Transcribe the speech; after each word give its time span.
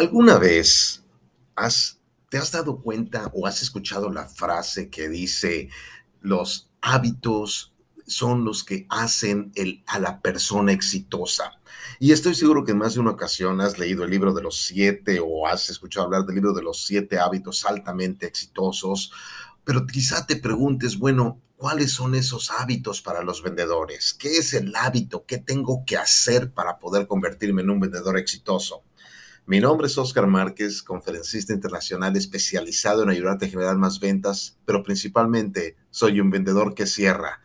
¿Alguna 0.00 0.38
vez 0.38 1.04
te 2.30 2.38
has 2.38 2.52
dado 2.52 2.80
cuenta 2.80 3.30
o 3.34 3.46
has 3.46 3.60
escuchado 3.60 4.10
la 4.10 4.24
frase 4.24 4.88
que 4.88 5.10
dice 5.10 5.68
los 6.22 6.70
hábitos 6.80 7.74
son 8.06 8.46
los 8.46 8.64
que 8.64 8.86
hacen 8.88 9.52
a 9.86 9.98
la 9.98 10.22
persona 10.22 10.72
exitosa? 10.72 11.60
Y 11.98 12.12
estoy 12.12 12.34
seguro 12.34 12.64
que 12.64 12.72
en 12.72 12.78
más 12.78 12.94
de 12.94 13.00
una 13.00 13.10
ocasión 13.10 13.60
has 13.60 13.78
leído 13.78 14.02
el 14.04 14.10
libro 14.10 14.32
de 14.32 14.40
los 14.40 14.62
siete 14.64 15.20
o 15.22 15.46
has 15.46 15.68
escuchado 15.68 16.06
hablar 16.06 16.24
del 16.24 16.36
libro 16.36 16.54
de 16.54 16.62
los 16.62 16.86
siete 16.86 17.18
hábitos 17.18 17.66
altamente 17.66 18.24
exitosos, 18.24 19.12
pero 19.64 19.86
quizá 19.86 20.24
te 20.24 20.36
preguntes, 20.36 20.98
bueno, 20.98 21.42
¿cuáles 21.58 21.92
son 21.92 22.14
esos 22.14 22.50
hábitos 22.50 23.02
para 23.02 23.22
los 23.22 23.42
vendedores? 23.42 24.14
¿Qué 24.14 24.38
es 24.38 24.54
el 24.54 24.74
hábito? 24.76 25.26
¿Qué 25.26 25.36
tengo 25.36 25.84
que 25.84 25.98
hacer 25.98 26.54
para 26.54 26.78
poder 26.78 27.06
convertirme 27.06 27.60
en 27.60 27.68
un 27.68 27.80
vendedor 27.80 28.16
exitoso? 28.16 28.82
Mi 29.50 29.58
nombre 29.58 29.88
es 29.88 29.98
Oscar 29.98 30.28
Márquez, 30.28 30.80
conferencista 30.80 31.52
internacional 31.52 32.16
especializado 32.16 33.02
en 33.02 33.10
ayudarte 33.10 33.46
a 33.46 33.48
generar 33.48 33.76
más 33.78 33.98
ventas, 33.98 34.56
pero 34.64 34.84
principalmente 34.84 35.76
soy 35.90 36.20
un 36.20 36.30
vendedor 36.30 36.72
que 36.72 36.86
cierra. 36.86 37.40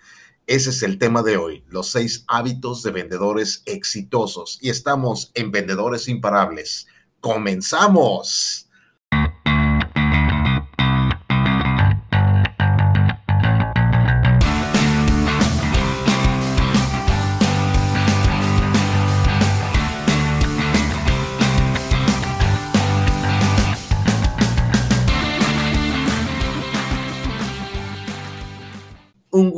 Ese 0.45 0.69
es 0.69 0.83
el 0.83 0.99
tema 0.99 1.23
de 1.23 1.37
hoy, 1.37 1.63
los 1.67 1.89
seis 1.89 2.23
hábitos 2.27 2.83
de 2.83 2.91
vendedores 2.91 3.63
exitosos. 3.65 4.59
Y 4.61 4.69
estamos 4.69 5.31
en 5.33 5.49
Vendedores 5.49 6.07
Imparables. 6.07 6.85
¡Comenzamos! 7.21 8.64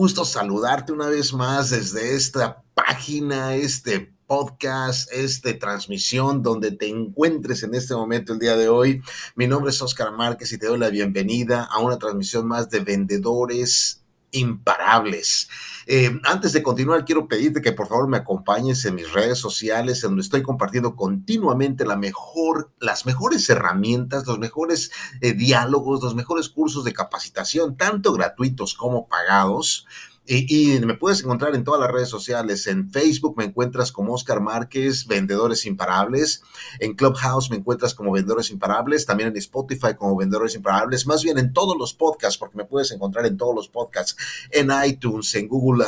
Gusto 0.08 0.24
saludarte 0.24 0.94
una 0.94 1.10
vez 1.10 1.34
más 1.34 1.70
desde 1.70 2.16
esta 2.16 2.64
página, 2.74 3.56
este 3.56 4.16
podcast, 4.26 5.12
esta 5.12 5.60
transmisión 5.60 6.42
donde 6.42 6.72
te 6.72 6.88
encuentres 6.88 7.62
en 7.64 7.76
este 7.76 7.94
momento 7.94 8.32
el 8.32 8.40
día 8.40 8.56
de 8.56 8.70
hoy. 8.70 9.02
Mi 9.36 9.48
nombre 9.48 9.72
es 9.72 9.82
Oscar 9.82 10.14
Márquez 10.14 10.54
y 10.54 10.58
te 10.58 10.68
doy 10.68 10.80
la 10.80 10.88
bienvenida 10.88 11.66
a 11.66 11.80
una 11.80 11.98
transmisión 11.98 12.48
más 12.48 12.70
de 12.70 12.80
vendedores 12.80 14.02
imparables. 14.32 15.50
Eh, 15.86 16.20
antes 16.24 16.54
de 16.54 16.62
continuar, 16.62 17.06
quiero 17.06 17.28
pedirte 17.28 17.62
que 17.62 17.72
por 17.72 17.88
favor 17.88 18.08
me 18.08 18.18
acompañes 18.18 18.84
en 18.86 18.96
mis 18.96 19.12
redes 19.14 19.40
sociales, 19.40 20.04
en 20.04 20.12
donde 20.12 20.24
estoy 20.24 20.44
compartiendo 20.44 20.96
continuamente 20.96 21.86
la 21.86 21.96
mejor, 21.96 22.72
las 22.80 23.06
mejores 23.06 23.50
herramientas, 23.50 24.28
los 24.28 24.40
mejores 24.40 24.92
eh, 25.22 25.34
diálogos, 25.34 26.04
los 26.04 26.16
mejores 26.16 26.50
cursos 26.50 26.84
de 26.84 26.94
capacitación, 26.94 27.78
tanto 27.78 28.14
gratuitos 28.14 28.74
como 28.74 29.08
pagados 29.08 29.86
y, 30.28 30.80
me 30.82 30.96
puedes 30.96 31.22
encontrar 31.22 31.56
en 31.56 31.64
todas 31.64 31.80
las 31.80 31.90
redes 31.90 32.10
sociales. 32.10 32.68
En 32.68 32.92
Facebook 32.92 33.36
me 33.38 33.46
encuentras 33.46 33.92
como 33.94 34.14
Oscar 34.14 34.42
Márquez, 34.42 35.08
Vendedores 35.08 35.66
Imparables. 35.66 36.44
En 36.80 36.96
Clubhouse 36.96 37.50
me 37.50 37.56
encuentras 37.56 37.94
como 37.94 38.12
Vendedores 38.12 38.52
Imparables. 38.52 39.06
También 39.06 39.30
en 39.30 39.38
Spotify 39.38 39.96
como 39.98 40.18
Vendedores 40.18 40.56
Imparables. 40.56 41.08
Más 41.08 41.24
bien 41.24 41.38
en 41.38 41.54
todos 41.54 41.78
los 41.78 41.94
podcasts, 41.94 42.38
porque 42.38 42.58
me 42.58 42.66
puedes 42.66 42.92
encontrar 42.92 43.26
en 43.26 43.38
todos 43.38 43.56
los 43.56 43.70
podcasts. 43.70 44.18
En 44.52 44.70
iTunes, 44.86 45.34
en 45.36 45.48
Google. 45.48 45.86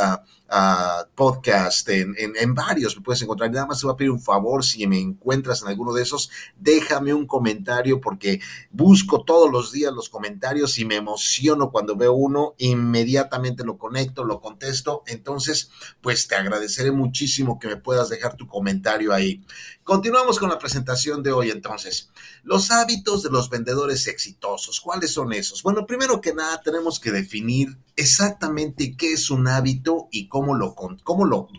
Uh, 0.52 1.06
podcast, 1.14 1.88
en, 1.90 2.16
en, 2.18 2.56
varios 2.56 2.98
me 2.98 3.04
puedes 3.04 3.22
encontrar. 3.22 3.52
Nada 3.52 3.68
más 3.68 3.82
te 3.82 3.86
voy 3.86 3.94
a 3.94 3.98
pedir 3.98 4.10
un 4.10 4.20
favor, 4.20 4.66
si 4.66 4.88
me 4.88 5.00
encuentras 5.00 5.62
en 5.62 5.68
alguno 5.68 5.94
de 5.94 6.02
esos, 6.02 6.32
déjame 6.58 7.14
un 7.14 7.28
comentario 7.28 8.02
porque 8.02 8.42
busco 8.72 9.24
todos 9.24 9.52
los 9.52 9.72
días 9.72 9.94
los 9.94 10.10
comentarios 10.10 10.80
y 10.80 10.86
me 10.86 10.96
emociono 10.96 11.70
cuando 11.70 11.96
veo 11.96 12.14
uno, 12.14 12.56
inmediatamente 12.58 13.64
lo 13.64 13.78
conecto, 13.78 14.24
lo 14.30 14.40
contesto. 14.40 15.04
Entonces, 15.08 15.70
pues 16.02 16.28
te 16.28 16.36
agradeceré 16.36 16.92
muchísimo 16.92 17.60
que 17.60 17.68
me 17.68 17.76
puedas 17.76 18.08
dejar 18.08 18.38
tu 18.38 18.48
comentario 18.48 19.14
ahí. 19.14 19.44
Continuamos 19.84 20.40
con 20.40 20.50
la 20.50 20.58
presentación 20.58 21.22
de 21.22 21.34
hoy 21.34 21.52
entonces. 21.52 22.10
Los 22.44 22.72
hábitos 22.72 23.24
de 23.24 23.30
los 23.30 23.50
vendedores 23.50 24.08
exitosos. 24.08 24.80
¿Cuáles 24.80 25.12
son 25.12 25.34
esos? 25.34 25.62
Bueno, 25.62 25.86
primero 25.86 26.22
que 26.22 26.34
nada 26.34 26.62
tenemos 26.62 27.02
que 27.02 27.12
definir 27.12 27.78
exactamente 27.98 28.96
qué 28.96 29.12
es 29.12 29.30
un 29.30 29.50
hábito 29.50 30.08
y 30.12 30.30
cómo 30.30 30.56
lo, 30.56 30.74
cómo 31.04 31.26
lo, 31.26 31.50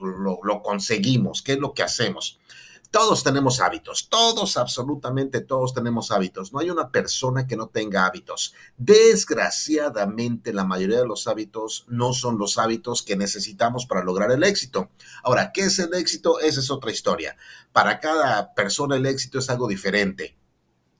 lo 0.43 0.63
conseguimos, 0.63 1.43
qué 1.43 1.53
es 1.53 1.59
lo 1.59 1.75
que 1.75 1.83
hacemos. 1.83 2.40
Todos 2.91 3.23
tenemos 3.23 3.61
hábitos, 3.61 4.09
todos, 4.09 4.57
absolutamente 4.57 5.41
todos 5.41 5.73
tenemos 5.73 6.11
hábitos. 6.11 6.53
No 6.53 6.59
hay 6.59 6.71
una 6.71 6.91
persona 6.91 7.47
que 7.47 7.57
no 7.57 7.69
tenga 7.69 8.05
hábitos. 8.05 8.53
Desgraciadamente, 8.79 10.53
la 10.53 10.65
mayoría 10.65 10.99
de 10.99 11.07
los 11.07 11.29
hábitos 11.29 11.85
no 11.87 12.13
son 12.13 12.37
los 12.37 12.59
hábitos 12.59 13.03
que 13.03 13.15
necesitamos 13.15 13.87
para 13.87 14.03
lograr 14.03 14.33
el 14.33 14.43
éxito. 14.43 14.91
Ahora, 15.23 15.53
¿qué 15.53 15.63
es 15.63 15.79
el 15.79 15.95
éxito? 15.95 16.41
Esa 16.41 16.59
es 16.59 16.71
otra 16.73 16.91
historia. 16.91 17.37
Para 17.73 18.01
cada 18.01 18.55
persona 18.55 18.97
el 18.97 19.07
éxito 19.07 19.39
es 19.39 19.49
algo 19.51 19.69
diferente. 19.69 20.37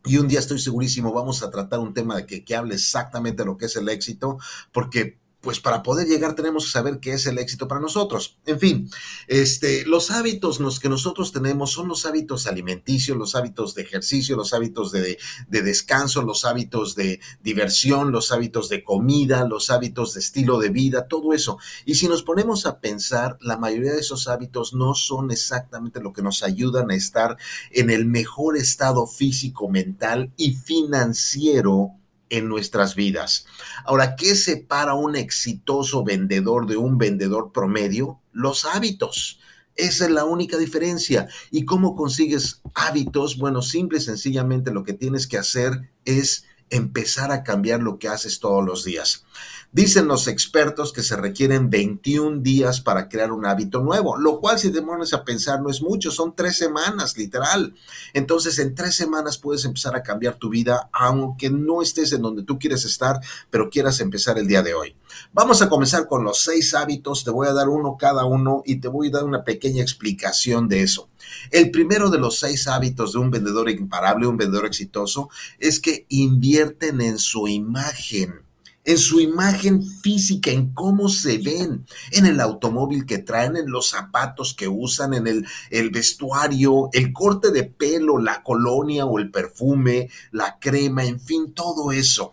Y 0.05 0.19
un 0.19 0.29
día 0.29 0.39
estoy 0.39 0.61
segurísimo, 0.61 1.13
vamos 1.13 1.43
a 1.43 1.51
tratar 1.51 1.81
un 1.81 1.93
tema 1.93 2.15
de 2.15 2.25
que, 2.25 2.45
que 2.45 2.55
hable 2.55 2.77
exactamente 2.77 3.43
de 3.43 3.47
lo 3.47 3.57
que 3.59 3.67
es 3.67 3.75
el 3.75 3.89
éxito, 3.89 4.39
porque 4.73 5.19
pues 5.41 5.61
para 5.61 5.83
poder 5.83 6.07
llegar 6.07 6.35
tenemos 6.35 6.67
que 6.67 6.71
saber 6.73 7.01
qué 7.01 7.13
es 7.13 7.27
el 7.27 7.39
éxito 7.39 7.67
para 7.67 7.81
nosotros. 7.81 8.39
En 8.47 8.61
fin, 8.61 8.91
este, 9.27 9.87
los 9.87 10.11
hábitos 10.11 10.61
los 10.61 10.81
que 10.81 10.89
nosotros 10.89 11.33
tenemos 11.33 11.73
son 11.73 11.89
los 11.89 12.07
hábitos 12.07 12.47
alimenticios, 12.47 13.17
los 13.17 13.35
hábitos 13.35 13.75
de 13.75 13.83
ejercicio, 13.83 14.37
los 14.37 14.53
hábitos 14.53 14.93
de, 14.93 15.19
de, 15.49 15.63
descanso, 15.63 16.23
los 16.23 16.45
hábitos 16.45 16.95
de 16.95 17.21
diversión, 17.43 18.13
los 18.13 18.33
hábitos 18.33 18.69
de 18.69 18.85
comida, 18.85 19.47
los 19.47 19.71
hábitos 19.71 20.15
de 20.15 20.21
estilo 20.21 20.59
de 20.59 20.71
vida, 20.71 21.09
todo 21.09 21.33
eso. 21.33 21.59
Y 21.85 21.95
si 21.95 22.09
nos 22.09 22.23
ponemos 22.23 22.67
a 22.67 22.81
pensar, 22.81 23.39
la 23.41 23.57
mayoría 23.57 23.93
de 23.93 24.01
esos 24.01 24.29
hábitos 24.29 24.75
no 24.75 24.95
son 24.95 25.31
exactamente 25.31 26.01
lo 26.01 26.13
que 26.13 26.23
nos 26.23 26.43
ayudan 26.43 26.91
a 26.91 26.95
estar 26.95 27.37
en 27.71 27.91
el 27.91 28.07
mejor 28.07 28.57
estado 28.57 29.07
físico, 29.07 29.69
mental 29.69 30.33
y 30.37 30.55
financiero 30.55 32.00
en 32.31 32.49
nuestras 32.49 32.95
vidas. 32.95 33.47
Ahora, 33.85 34.17
¿qué 34.17 34.35
separa 34.35 34.95
un 34.95 35.17
exitoso 35.17 36.03
vendedor 36.03 36.67
de 36.67 36.77
un 36.77 36.97
vendedor 36.97 37.53
promedio? 37.53 38.21
Los 38.33 38.65
hábitos. 38.65 39.41
Esa 39.77 40.05
es 40.05 40.11
la 40.11 40.25
única 40.25 40.57
diferencia. 40.57 41.29
¿Y 41.51 41.65
cómo 41.65 41.95
consigues 41.95 42.63
hábitos? 42.75 43.39
Bueno, 43.39 43.63
simple 43.63 43.99
y 43.99 44.03
sencillamente 44.03 44.73
lo 44.73 44.85
que 44.85 44.95
tienes 44.95 45.27
que 45.27 45.39
hacer 45.39 45.91
es 46.05 46.45
empezar 46.71 47.33
a 47.33 47.43
cambiar 47.43 47.83
lo 47.83 47.99
que 47.99 48.09
haces 48.09 48.41
todos 48.41 48.65
los 48.65 48.85
días. 48.85 49.25
Dicen 49.73 50.09
los 50.09 50.27
expertos 50.27 50.93
que 50.93 51.05
se 51.05 51.15
requieren 51.15 51.71
21 51.71 52.41
días 52.41 52.81
para 52.81 53.09
crear 53.09 53.31
un 53.31 53.47
hábito 53.47 53.81
nuevo, 53.81 54.17
lo 54.17 54.41
cual 54.41 54.59
si 54.59 54.73
te 54.73 54.83
pones 54.83 55.15
a 55.15 55.25
pensar 55.25 55.63
no 55.63 55.71
es 55.71 55.81
mucho, 55.81 56.11
son 56.11 56.35
tres 56.35 56.59
semanas, 56.59 57.17
literal. 57.17 57.73
Entonces 58.13 58.59
en 58.59 58.75
tres 58.75 58.97
semanas 58.97 59.39
puedes 59.39 59.65
empezar 59.65 59.95
a 59.95 60.03
cambiar 60.03 60.35
tu 60.35 60.49
vida, 60.49 60.91
aunque 60.93 61.51
no 61.51 61.83
estés 61.83 62.13
en 62.13 62.23
donde 62.23 62.43
tú 62.43 62.59
quieres 62.59 62.85
estar, 62.85 63.21
pero 63.49 63.71
quieras 63.71 64.01
empezar 64.01 64.39
el 64.39 64.49
día 64.49 64.65
de 64.65 64.75
hoy. 64.75 64.97
Vamos 65.33 65.63
a 65.63 65.69
comenzar 65.69 66.09
con 66.09 66.25
los 66.25 66.43
seis 66.43 66.75
hábitos, 66.75 67.23
te 67.23 67.31
voy 67.31 67.47
a 67.47 67.53
dar 67.53 67.69
uno 67.69 67.97
cada 67.97 68.25
uno 68.25 68.65
y 68.67 68.81
te 68.81 68.89
voy 68.89 69.07
a 69.07 69.13
dar 69.13 69.25
una 69.25 69.45
pequeña 69.45 69.83
explicación 69.83 70.67
de 70.67 70.83
eso. 70.83 71.09
El 71.53 71.71
primero 71.71 72.11
de 72.11 72.19
los 72.19 72.41
seis 72.41 72.67
hábitos 72.67 73.13
de 73.13 73.21
un 73.21 73.31
vendedor 73.31 73.71
imparable, 73.71 74.27
un 74.27 74.37
vendedor 74.37 74.67
exitoso, 74.67 75.31
es 75.61 75.79
que 75.79 76.07
invierten 76.09 77.01
en 77.01 77.19
su 77.19 77.47
imagen 77.47 78.50
en 78.85 78.99
su 78.99 79.21
imagen 79.21 79.83
física, 79.83 80.51
en 80.51 80.73
cómo 80.73 81.09
se 81.09 81.39
ven, 81.39 81.87
en 82.13 82.27
el 82.27 82.41
automóvil 82.41 83.05
que 83.05 83.19
traen, 83.19 83.57
en 83.57 83.71
los 83.71 83.91
zapatos 83.91 84.55
que 84.55 84.69
usan, 84.69 85.15
en 85.15 85.27
el, 85.27 85.47
el, 85.71 85.91
vestuario, 85.91 86.89
el 86.93 87.13
corte 87.13 87.51
de 87.51 87.65
pelo, 87.65 88.19
la 88.19 88.43
colonia 88.43 89.05
o 89.05 89.19
el 89.19 89.31
perfume, 89.31 90.09
la 90.33 90.59
crema, 90.59 91.05
en 91.05 91.21
fin, 91.21 91.53
todo 91.53 91.93
eso. 91.93 92.33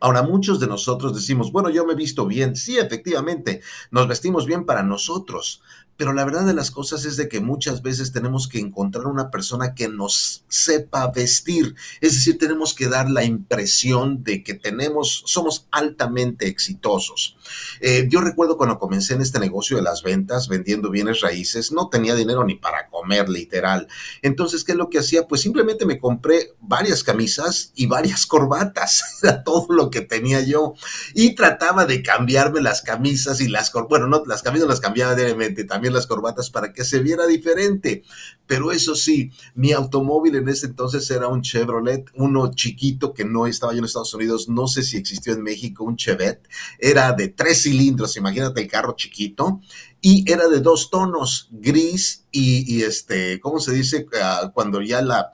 Ahora, 0.00 0.22
muchos 0.22 0.60
de 0.60 0.68
nosotros 0.68 1.14
decimos, 1.14 1.50
bueno, 1.50 1.70
yo 1.70 1.84
me 1.84 1.94
he 1.94 1.96
visto 1.96 2.24
bien. 2.24 2.54
Sí, 2.54 2.78
efectivamente, 2.78 3.62
nos 3.90 4.06
vestimos 4.06 4.46
bien 4.46 4.64
para 4.64 4.84
nosotros, 4.84 5.60
pero 5.98 6.12
la 6.12 6.24
verdad 6.24 6.46
de 6.46 6.54
las 6.54 6.70
cosas 6.70 7.04
es 7.04 7.16
de 7.16 7.28
que 7.28 7.40
muchas 7.40 7.82
veces 7.82 8.12
tenemos 8.12 8.46
que 8.46 8.60
encontrar 8.60 9.06
una 9.06 9.32
persona 9.32 9.74
que 9.74 9.88
nos 9.88 10.44
sepa 10.46 11.10
vestir. 11.10 11.74
Es 12.00 12.14
decir, 12.14 12.38
tenemos 12.38 12.72
que 12.72 12.86
dar 12.86 13.10
la 13.10 13.24
impresión 13.24 14.22
de 14.22 14.44
que 14.44 14.54
tenemos, 14.54 15.24
somos 15.26 15.66
altamente 15.72 16.46
exitosos. 16.46 17.36
Eh, 17.80 18.06
yo 18.08 18.20
recuerdo 18.20 18.56
cuando 18.56 18.78
comencé 18.78 19.14
en 19.14 19.22
este 19.22 19.40
negocio 19.40 19.76
de 19.76 19.82
las 19.82 20.04
ventas, 20.04 20.46
vendiendo 20.46 20.88
bienes 20.88 21.20
raíces, 21.20 21.72
no 21.72 21.88
tenía 21.88 22.14
dinero 22.14 22.44
ni 22.44 22.54
para 22.54 22.88
comer, 22.90 23.28
literal. 23.28 23.88
Entonces, 24.22 24.62
¿qué 24.62 24.72
es 24.72 24.78
lo 24.78 24.90
que 24.90 25.00
hacía? 25.00 25.26
Pues 25.26 25.40
simplemente 25.40 25.84
me 25.84 25.98
compré 25.98 26.52
varias 26.60 27.02
camisas 27.02 27.72
y 27.74 27.86
varias 27.86 28.24
corbatas. 28.24 29.18
Era 29.24 29.42
todo 29.42 29.66
lo 29.70 29.90
que 29.90 30.02
tenía 30.02 30.42
yo. 30.42 30.74
Y 31.12 31.34
trataba 31.34 31.86
de 31.86 32.04
cambiarme 32.04 32.60
las 32.60 32.82
camisas 32.82 33.40
y 33.40 33.48
las, 33.48 33.72
bueno, 33.88 34.06
no, 34.06 34.22
las 34.26 34.42
camisas 34.42 34.68
las 34.68 34.78
cambiaba 34.78 35.16
diariamente, 35.16 35.64
también 35.64 35.87
las 35.90 36.06
corbatas 36.06 36.50
para 36.50 36.72
que 36.72 36.84
se 36.84 37.00
viera 37.00 37.26
diferente. 37.26 38.02
Pero 38.46 38.72
eso 38.72 38.94
sí, 38.94 39.30
mi 39.54 39.72
automóvil 39.72 40.36
en 40.36 40.48
ese 40.48 40.66
entonces 40.66 41.10
era 41.10 41.28
un 41.28 41.42
Chevrolet, 41.42 42.06
uno 42.14 42.50
chiquito 42.54 43.12
que 43.12 43.24
no 43.24 43.46
estaba 43.46 43.72
yo 43.72 43.78
en 43.78 43.84
Estados 43.84 44.14
Unidos, 44.14 44.48
no 44.48 44.66
sé 44.66 44.82
si 44.82 44.96
existió 44.96 45.34
en 45.34 45.42
México, 45.42 45.84
un 45.84 45.96
Chevette, 45.96 46.48
era 46.78 47.12
de 47.12 47.28
tres 47.28 47.62
cilindros, 47.62 48.16
imagínate 48.16 48.62
el 48.62 48.68
carro 48.68 48.94
chiquito, 48.96 49.60
y 50.00 50.30
era 50.30 50.48
de 50.48 50.60
dos 50.60 50.90
tonos, 50.90 51.48
gris 51.50 52.24
y, 52.30 52.82
este, 52.82 53.40
¿cómo 53.40 53.58
se 53.58 53.72
dice? 53.72 54.06
Ah, 54.22 54.50
cuando 54.54 54.80
ya 54.80 55.02
la, 55.02 55.30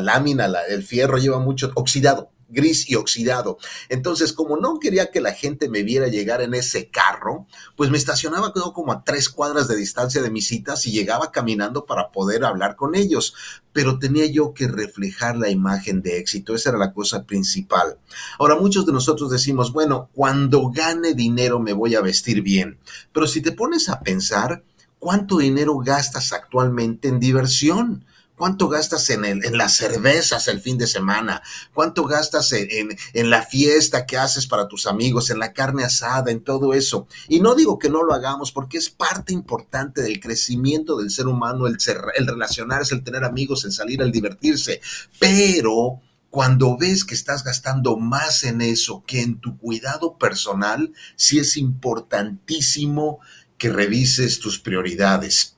lámina, 0.00 0.50
el 0.68 0.82
fierro 0.82 1.18
lleva 1.18 1.38
mucho 1.38 1.70
oxidado 1.74 2.32
gris 2.52 2.88
y 2.88 2.94
oxidado. 2.94 3.58
Entonces, 3.88 4.32
como 4.32 4.56
no 4.56 4.78
quería 4.78 5.10
que 5.10 5.20
la 5.20 5.32
gente 5.32 5.68
me 5.68 5.82
viera 5.82 6.08
llegar 6.08 6.42
en 6.42 6.54
ese 6.54 6.88
carro, 6.88 7.46
pues 7.76 7.90
me 7.90 7.98
estacionaba 7.98 8.52
como 8.52 8.92
a 8.92 9.04
tres 9.04 9.28
cuadras 9.28 9.68
de 9.68 9.76
distancia 9.76 10.22
de 10.22 10.30
mis 10.30 10.46
citas 10.46 10.86
y 10.86 10.92
llegaba 10.92 11.32
caminando 11.32 11.86
para 11.86 12.10
poder 12.10 12.44
hablar 12.44 12.76
con 12.76 12.94
ellos. 12.94 13.34
Pero 13.72 13.98
tenía 13.98 14.26
yo 14.26 14.52
que 14.52 14.68
reflejar 14.68 15.36
la 15.36 15.50
imagen 15.50 16.02
de 16.02 16.18
éxito, 16.18 16.54
esa 16.54 16.70
era 16.70 16.78
la 16.78 16.92
cosa 16.92 17.24
principal. 17.24 17.98
Ahora, 18.38 18.56
muchos 18.56 18.86
de 18.86 18.92
nosotros 18.92 19.30
decimos, 19.30 19.72
bueno, 19.72 20.10
cuando 20.12 20.70
gane 20.70 21.14
dinero 21.14 21.58
me 21.58 21.72
voy 21.72 21.94
a 21.94 22.02
vestir 22.02 22.42
bien. 22.42 22.78
Pero 23.12 23.26
si 23.26 23.40
te 23.40 23.52
pones 23.52 23.88
a 23.88 24.00
pensar, 24.00 24.62
¿cuánto 24.98 25.38
dinero 25.38 25.78
gastas 25.78 26.32
actualmente 26.32 27.08
en 27.08 27.18
diversión? 27.18 28.04
¿Cuánto 28.36 28.68
gastas 28.68 29.08
en, 29.10 29.24
el, 29.24 29.44
en 29.44 29.58
las 29.58 29.76
cervezas 29.76 30.48
el 30.48 30.60
fin 30.60 30.78
de 30.78 30.86
semana? 30.86 31.42
¿Cuánto 31.74 32.04
gastas 32.04 32.52
en, 32.52 32.88
en, 33.12 33.30
la 33.30 33.42
fiesta 33.42 34.06
que 34.06 34.16
haces 34.16 34.46
para 34.46 34.68
tus 34.68 34.86
amigos, 34.86 35.30
en 35.30 35.38
la 35.38 35.52
carne 35.52 35.84
asada, 35.84 36.30
en 36.30 36.42
todo 36.42 36.72
eso? 36.72 37.06
Y 37.28 37.40
no 37.40 37.54
digo 37.54 37.78
que 37.78 37.90
no 37.90 38.02
lo 38.02 38.14
hagamos 38.14 38.50
porque 38.50 38.78
es 38.78 38.88
parte 38.88 39.32
importante 39.32 40.00
del 40.00 40.18
crecimiento 40.18 40.96
del 40.96 41.10
ser 41.10 41.26
humano, 41.26 41.66
el, 41.66 41.76
el 42.14 42.26
relacionarse, 42.26 42.94
el 42.94 43.04
tener 43.04 43.22
amigos, 43.22 43.64
el 43.64 43.72
salir, 43.72 44.00
el 44.00 44.10
divertirse. 44.10 44.80
Pero 45.18 46.00
cuando 46.30 46.78
ves 46.78 47.04
que 47.04 47.14
estás 47.14 47.44
gastando 47.44 47.98
más 47.98 48.44
en 48.44 48.62
eso 48.62 49.04
que 49.06 49.20
en 49.20 49.38
tu 49.38 49.58
cuidado 49.58 50.16
personal, 50.16 50.94
sí 51.14 51.38
es 51.38 51.58
importantísimo 51.58 53.20
que 53.58 53.68
revises 53.68 54.40
tus 54.40 54.58
prioridades. 54.58 55.51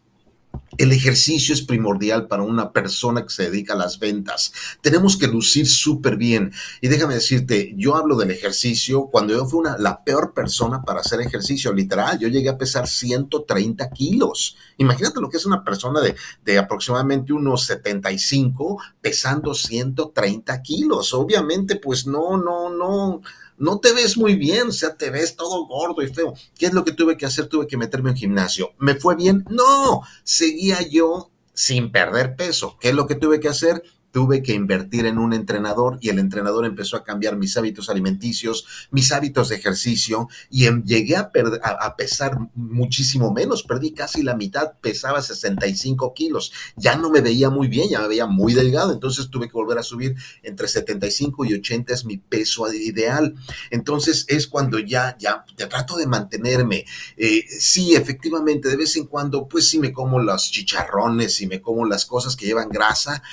El 0.76 0.93
ejercicio 0.93 1.55
es 1.55 1.62
primordial 1.62 2.26
para 2.26 2.43
una 2.43 2.73
persona 2.73 3.23
que 3.23 3.31
se 3.31 3.44
dedica 3.44 3.75
a 3.75 3.76
las 3.76 3.99
ventas. 3.99 4.53
Tenemos 4.81 5.17
que 5.17 5.29
lucir 5.29 5.69
súper 5.69 6.17
bien. 6.17 6.53
Y 6.81 6.88
déjame 6.88 7.15
decirte, 7.15 7.73
yo 7.76 7.97
hablo 7.97 8.17
del 8.17 8.31
ejercicio 8.31 9.06
cuando 9.06 9.35
yo 9.35 9.47
fui 9.47 9.61
una, 9.61 9.79
la 9.79 10.03
peor 10.03 10.35
persona 10.35 10.82
para 10.82 11.00
hacer 11.00 11.21
ejercicio, 11.21 11.73
literal. 11.73 12.19
Yo 12.19 12.29
llegué 12.29 12.49
a 12.49 12.59
pesar 12.59 12.88
130 12.88 13.91
kilos. 13.91 14.56
Imagínate 14.79 15.21
lo 15.21 15.31
que 15.31 15.37
es 15.37 15.47
una 15.47 15.62
persona 15.62 16.00
de, 16.00 16.17
de 16.44 16.59
aproximadamente 16.59 17.32
unos 17.32 17.67
75 17.67 18.82
pesando 19.00 19.55
130 19.55 20.62
kilos. 20.62 21.15
Obviamente, 21.15 21.76
pues 21.76 22.06
no, 22.06 22.37
no, 22.37 22.71
no 22.71 23.21
no 23.56 23.80
te 23.80 23.92
ves 23.92 24.16
muy 24.16 24.34
bien, 24.34 24.68
o 24.68 24.72
sea, 24.72 24.96
te 24.96 25.10
ves 25.10 25.36
todo 25.36 25.66
gordo 25.66 26.02
y 26.02 26.08
feo. 26.08 26.34
¿Qué 26.58 26.66
es 26.66 26.72
lo 26.72 26.84
que 26.84 26.92
tuve 26.92 27.16
que 27.16 27.26
hacer? 27.26 27.46
Tuve 27.46 27.66
que 27.66 27.76
meterme 27.76 28.10
en 28.10 28.16
gimnasio. 28.16 28.72
¿Me 28.78 28.94
fue 28.94 29.16
bien? 29.16 29.44
No, 29.50 30.02
seguía 30.22 30.82
yo 30.82 31.30
sin 31.52 31.92
perder 31.92 32.36
peso. 32.36 32.76
¿Qué 32.80 32.90
es 32.90 32.94
lo 32.94 33.06
que 33.06 33.14
tuve 33.14 33.40
que 33.40 33.48
hacer? 33.48 33.82
Tuve 34.14 34.44
que 34.44 34.55
invertir 34.55 35.06
en 35.06 35.19
un 35.19 35.32
entrenador 35.32 35.99
y 36.00 36.08
el 36.08 36.20
entrenador 36.20 36.64
empezó 36.66 36.96
a 36.96 37.02
cambiar 37.02 37.37
mis 37.37 37.56
hábitos 37.56 37.90
alimenticios, 37.90 38.64
mis 38.93 39.11
hábitos 39.11 39.49
de 39.49 39.56
ejercicio 39.56 40.28
y 40.49 40.66
em, 40.66 40.84
llegué 40.84 41.16
a, 41.16 41.32
pesar 41.96 42.38
muchísimo 42.55 43.32
menos, 43.32 43.64
perdí 43.64 43.90
casi 43.90 44.22
la 44.22 44.37
mitad, 44.37 44.75
pesaba 44.81 45.20
65 45.20 46.14
kilos, 46.14 46.52
ya 46.76 46.94
no 46.94 47.11
me 47.11 47.22
veía 47.22 47.50
muy 47.50 47.66
bien, 47.66 47.88
ya 47.90 48.00
me 48.02 48.06
veía 48.06 48.26
muy 48.26 48.55
delgado, 48.55 48.93
entonces 48.93 49.31
tuve 49.31 49.49
que 49.49 49.55
volver 49.55 49.78
a 49.78 49.82
subir 49.82 50.14
entre 50.44 50.69
75 50.69 51.44
y 51.46 51.55
80 51.55 51.93
es 51.93 52.05
mi 52.05 52.16
peso 52.16 52.72
ideal. 52.72 53.34
Entonces 53.72 54.26
es 54.28 54.46
cuando 54.46 54.78
ya, 54.78 55.16
ya, 55.19 55.44
ya 55.56 55.69
trato 55.69 55.96
de 55.96 56.06
mantenerme. 56.06 56.84
Eh, 57.16 57.44
sí, 57.49 57.96
efectivamente, 57.96 58.69
de 58.69 58.76
vez 58.76 58.96
en 58.96 59.06
cuando, 59.06 59.49
pues 59.49 59.69
sí 59.69 59.81
me 59.81 59.93
como 59.93 60.20
los 60.20 60.52
chicharrones 60.52 61.40
y 61.40 61.49
me 61.49 61.61
como 61.61 61.84
las 61.84 62.06
cosas 62.06 62.37
que 62.37 62.46
llevan 62.46 62.69
grasa, 62.69 63.25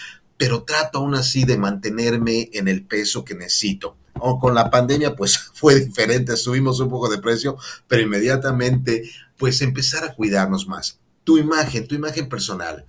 pero 0.42 0.64
trato 0.64 0.98
aún 0.98 1.14
así 1.14 1.44
de 1.44 1.56
mantenerme 1.56 2.50
en 2.54 2.68
el 2.68 2.84
peso 2.84 3.24
que 3.24 3.36
necesito. 3.36 3.96
O 4.20 4.40
con 4.40 4.56
la 4.56 4.72
pandemia, 4.72 5.16
pues 5.16 5.38
fue 5.54 5.80
diferente, 5.80 6.36
subimos 6.36 6.80
un 6.80 6.90
poco 6.90 7.10
de 7.10 7.20
precio, 7.20 7.58
pero 7.88 8.02
inmediatamente, 8.02 9.08
pues 9.38 9.62
empezar 9.62 10.04
a 10.04 10.16
cuidarnos 10.16 10.68
más. 10.68 11.00
Tu 11.24 11.38
imagen, 11.38 11.88
tu 11.88 11.94
imagen 11.94 12.28
personal. 12.28 12.88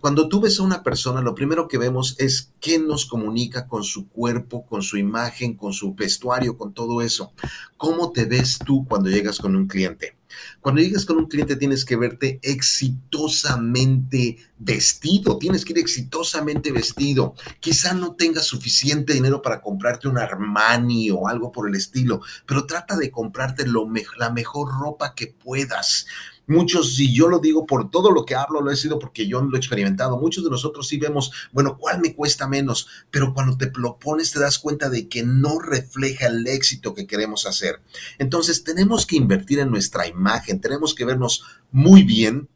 Cuando 0.00 0.28
tú 0.28 0.40
ves 0.40 0.58
a 0.58 0.64
una 0.64 0.82
persona, 0.82 1.22
lo 1.22 1.36
primero 1.36 1.68
que 1.68 1.78
vemos 1.78 2.16
es 2.18 2.50
qué 2.58 2.80
nos 2.80 3.06
comunica 3.06 3.68
con 3.68 3.84
su 3.84 4.08
cuerpo, 4.08 4.66
con 4.66 4.82
su 4.82 4.96
imagen, 4.96 5.54
con 5.54 5.72
su 5.72 5.94
vestuario, 5.94 6.58
con 6.58 6.74
todo 6.74 7.00
eso. 7.00 7.32
¿Cómo 7.76 8.10
te 8.10 8.24
ves 8.24 8.58
tú 8.58 8.84
cuando 8.88 9.08
llegas 9.08 9.38
con 9.38 9.54
un 9.54 9.68
cliente? 9.68 10.17
Cuando 10.60 10.80
llegas 10.80 11.04
con 11.04 11.16
un 11.16 11.26
cliente 11.26 11.56
tienes 11.56 11.84
que 11.84 11.96
verte 11.96 12.38
exitosamente 12.42 14.38
vestido, 14.58 15.38
tienes 15.38 15.64
que 15.64 15.72
ir 15.72 15.78
exitosamente 15.78 16.72
vestido. 16.72 17.34
Quizá 17.60 17.94
no 17.94 18.14
tengas 18.14 18.44
suficiente 18.44 19.14
dinero 19.14 19.42
para 19.42 19.60
comprarte 19.60 20.08
un 20.08 20.18
Armani 20.18 21.10
o 21.10 21.28
algo 21.28 21.52
por 21.52 21.68
el 21.68 21.74
estilo, 21.74 22.20
pero 22.46 22.66
trata 22.66 22.96
de 22.96 23.10
comprarte 23.10 23.66
lo 23.66 23.88
la 24.18 24.30
mejor 24.30 24.78
ropa 24.78 25.14
que 25.14 25.28
puedas. 25.28 26.06
Muchos, 26.48 26.96
si 26.96 27.14
yo 27.14 27.28
lo 27.28 27.38
digo 27.38 27.66
por 27.66 27.90
todo 27.90 28.10
lo 28.10 28.24
que 28.24 28.34
hablo, 28.34 28.62
lo 28.62 28.70
he 28.70 28.76
sido 28.76 28.98
porque 28.98 29.28
yo 29.28 29.42
lo 29.42 29.54
he 29.54 29.58
experimentado. 29.58 30.18
Muchos 30.18 30.42
de 30.42 30.50
nosotros 30.50 30.88
sí 30.88 30.96
vemos, 30.98 31.30
bueno, 31.52 31.76
¿cuál 31.78 32.00
me 32.00 32.14
cuesta 32.14 32.48
menos? 32.48 32.88
Pero 33.10 33.34
cuando 33.34 33.56
te 33.56 33.70
lo 33.76 33.98
pones 33.98 34.32
te 34.32 34.40
das 34.40 34.58
cuenta 34.58 34.88
de 34.88 35.08
que 35.08 35.22
no 35.22 35.60
refleja 35.60 36.26
el 36.26 36.46
éxito 36.46 36.94
que 36.94 37.06
queremos 37.06 37.46
hacer. 37.46 37.80
Entonces 38.18 38.64
tenemos 38.64 39.04
que 39.04 39.16
invertir 39.16 39.58
en 39.58 39.70
nuestra 39.70 40.06
imagen, 40.06 40.60
tenemos 40.60 40.94
que 40.94 41.04
vernos 41.04 41.44
muy 41.70 42.02
bien 42.02 42.48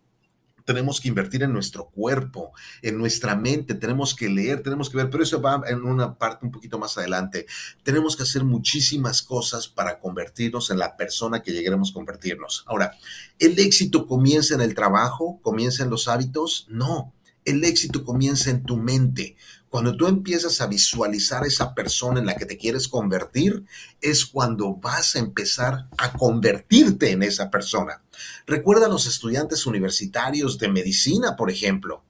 tenemos 0.72 1.02
que 1.02 1.08
invertir 1.08 1.42
en 1.42 1.52
nuestro 1.52 1.90
cuerpo, 1.90 2.52
en 2.80 2.96
nuestra 2.96 3.36
mente, 3.36 3.74
tenemos 3.74 4.14
que 4.14 4.30
leer, 4.30 4.62
tenemos 4.62 4.88
que 4.88 4.96
ver, 4.96 5.10
pero 5.10 5.22
eso 5.22 5.40
va 5.42 5.62
en 5.68 5.82
una 5.82 6.16
parte 6.16 6.46
un 6.46 6.50
poquito 6.50 6.78
más 6.78 6.96
adelante. 6.96 7.46
Tenemos 7.82 8.16
que 8.16 8.22
hacer 8.22 8.42
muchísimas 8.42 9.20
cosas 9.20 9.68
para 9.68 9.98
convertirnos 10.00 10.70
en 10.70 10.78
la 10.78 10.96
persona 10.96 11.42
que 11.42 11.52
lleguemos 11.52 11.90
a 11.90 11.94
convertirnos. 11.94 12.64
Ahora, 12.66 12.96
¿el 13.38 13.58
éxito 13.58 14.06
comienza 14.06 14.54
en 14.54 14.62
el 14.62 14.74
trabajo? 14.74 15.40
¿Comienza 15.42 15.82
en 15.84 15.90
los 15.90 16.08
hábitos? 16.08 16.66
No, 16.70 17.12
el 17.44 17.62
éxito 17.64 18.02
comienza 18.02 18.48
en 18.48 18.62
tu 18.62 18.78
mente. 18.78 19.36
Cuando 19.72 19.96
tú 19.96 20.06
empiezas 20.06 20.60
a 20.60 20.66
visualizar 20.66 21.46
esa 21.46 21.74
persona 21.74 22.20
en 22.20 22.26
la 22.26 22.36
que 22.36 22.44
te 22.44 22.58
quieres 22.58 22.88
convertir, 22.88 23.64
es 24.02 24.26
cuando 24.26 24.74
vas 24.74 25.16
a 25.16 25.18
empezar 25.18 25.86
a 25.96 26.12
convertirte 26.12 27.10
en 27.10 27.22
esa 27.22 27.50
persona. 27.50 28.02
Recuerda 28.46 28.84
a 28.84 28.90
los 28.90 29.06
estudiantes 29.06 29.64
universitarios 29.64 30.58
de 30.58 30.68
medicina, 30.68 31.36
por 31.36 31.50
ejemplo. 31.50 32.04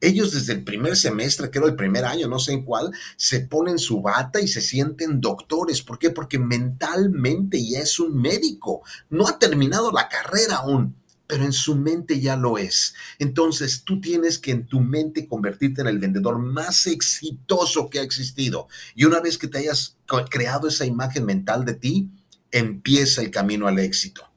Ellos 0.00 0.30
desde 0.30 0.52
el 0.52 0.62
primer 0.62 0.96
semestre, 0.96 1.50
creo 1.50 1.66
el 1.66 1.74
primer 1.74 2.04
año, 2.04 2.28
no 2.28 2.38
sé 2.38 2.52
en 2.52 2.64
cuál, 2.64 2.92
se 3.16 3.40
ponen 3.40 3.80
su 3.80 4.00
bata 4.02 4.40
y 4.40 4.46
se 4.46 4.60
sienten 4.60 5.20
doctores. 5.20 5.82
¿Por 5.82 5.98
qué? 5.98 6.10
Porque 6.10 6.38
mentalmente 6.38 7.60
ya 7.68 7.80
es 7.80 7.98
un 7.98 8.14
médico. 8.22 8.82
No 9.08 9.26
ha 9.26 9.36
terminado 9.36 9.90
la 9.90 10.08
carrera 10.08 10.58
aún 10.58 10.94
pero 11.30 11.44
en 11.44 11.52
su 11.52 11.76
mente 11.76 12.18
ya 12.18 12.34
lo 12.34 12.58
es. 12.58 12.92
Entonces 13.20 13.84
tú 13.84 14.00
tienes 14.00 14.36
que 14.36 14.50
en 14.50 14.66
tu 14.66 14.80
mente 14.80 15.28
convertirte 15.28 15.80
en 15.80 15.86
el 15.86 16.00
vendedor 16.00 16.40
más 16.40 16.88
exitoso 16.88 17.88
que 17.88 18.00
ha 18.00 18.02
existido. 18.02 18.66
Y 18.96 19.04
una 19.04 19.20
vez 19.20 19.38
que 19.38 19.46
te 19.46 19.58
hayas 19.58 19.96
creado 20.28 20.66
esa 20.66 20.86
imagen 20.86 21.24
mental 21.24 21.64
de 21.64 21.74
ti, 21.74 22.10
empieza 22.50 23.22
el 23.22 23.30
camino 23.30 23.68
al 23.68 23.78
éxito. 23.78 24.28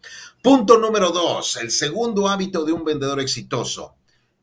Punto 0.44 0.78
número 0.78 1.10
dos, 1.10 1.56
el 1.56 1.72
segundo 1.72 2.30
hábito 2.30 2.64
de 2.64 2.74
un 2.74 2.86
vendedor 2.86 3.20
exitoso. 3.20 3.96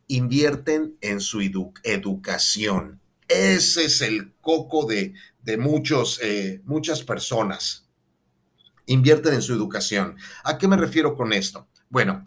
Invierten 0.09 0.97
en 1.01 1.21
su 1.21 1.41
educación. 1.41 3.01
Ese 3.29 3.85
es 3.85 4.03
el 4.03 4.33
coco 4.41 4.87
de, 4.87 5.15
muchos, 5.57 6.19
eh, 6.21 6.63
muchas 6.65 7.05
personas. 7.05 7.87
Invierten 8.87 9.35
en 9.35 9.43
su 9.43 9.53
educación. 9.53 10.17
¿A 10.43 10.59
qué 10.59 10.67
me 10.67 10.77
refiero 10.77 11.15
con 11.15 11.33
esto? 11.33 11.69
Bueno, 11.91 12.25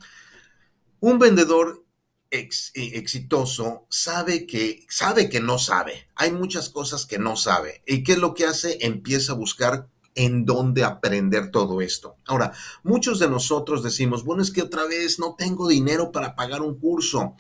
un 1.00 1.20
vendedor 1.20 1.86
eh, 2.30 2.50
exitoso 2.74 3.88
sabe 3.90 4.46
que, 4.46 4.86
sabe 4.90 5.30
que 5.30 5.40
no 5.40 5.58
sabe. 5.58 6.10
Hay 6.16 6.34
muchas 6.34 6.70
cosas 6.70 7.06
que 7.06 7.18
no 7.18 7.38
sabe. 7.38 7.82
¿Y 7.88 8.04
qué 8.04 8.14
es 8.14 8.18
lo 8.18 8.34
que 8.34 8.46
hace? 8.46 8.78
Empieza 8.82 9.32
a 9.32 9.36
buscar 9.36 9.88
en 10.16 10.46
dónde 10.46 10.84
aprender 10.84 11.50
todo 11.50 11.80
esto. 11.80 12.18
Ahora, 12.26 12.52
muchos 12.84 13.20
de 13.20 13.30
nosotros 13.30 13.84
decimos, 13.84 14.26
bueno, 14.26 14.44
es 14.44 14.52
que 14.52 14.62
otra 14.62 14.86
vez 14.86 15.18
no 15.18 15.36
tengo 15.36 15.70
dinero 15.70 16.12
para 16.12 16.36
pagar 16.36 16.62
un 16.62 16.78
curso. 16.78 17.36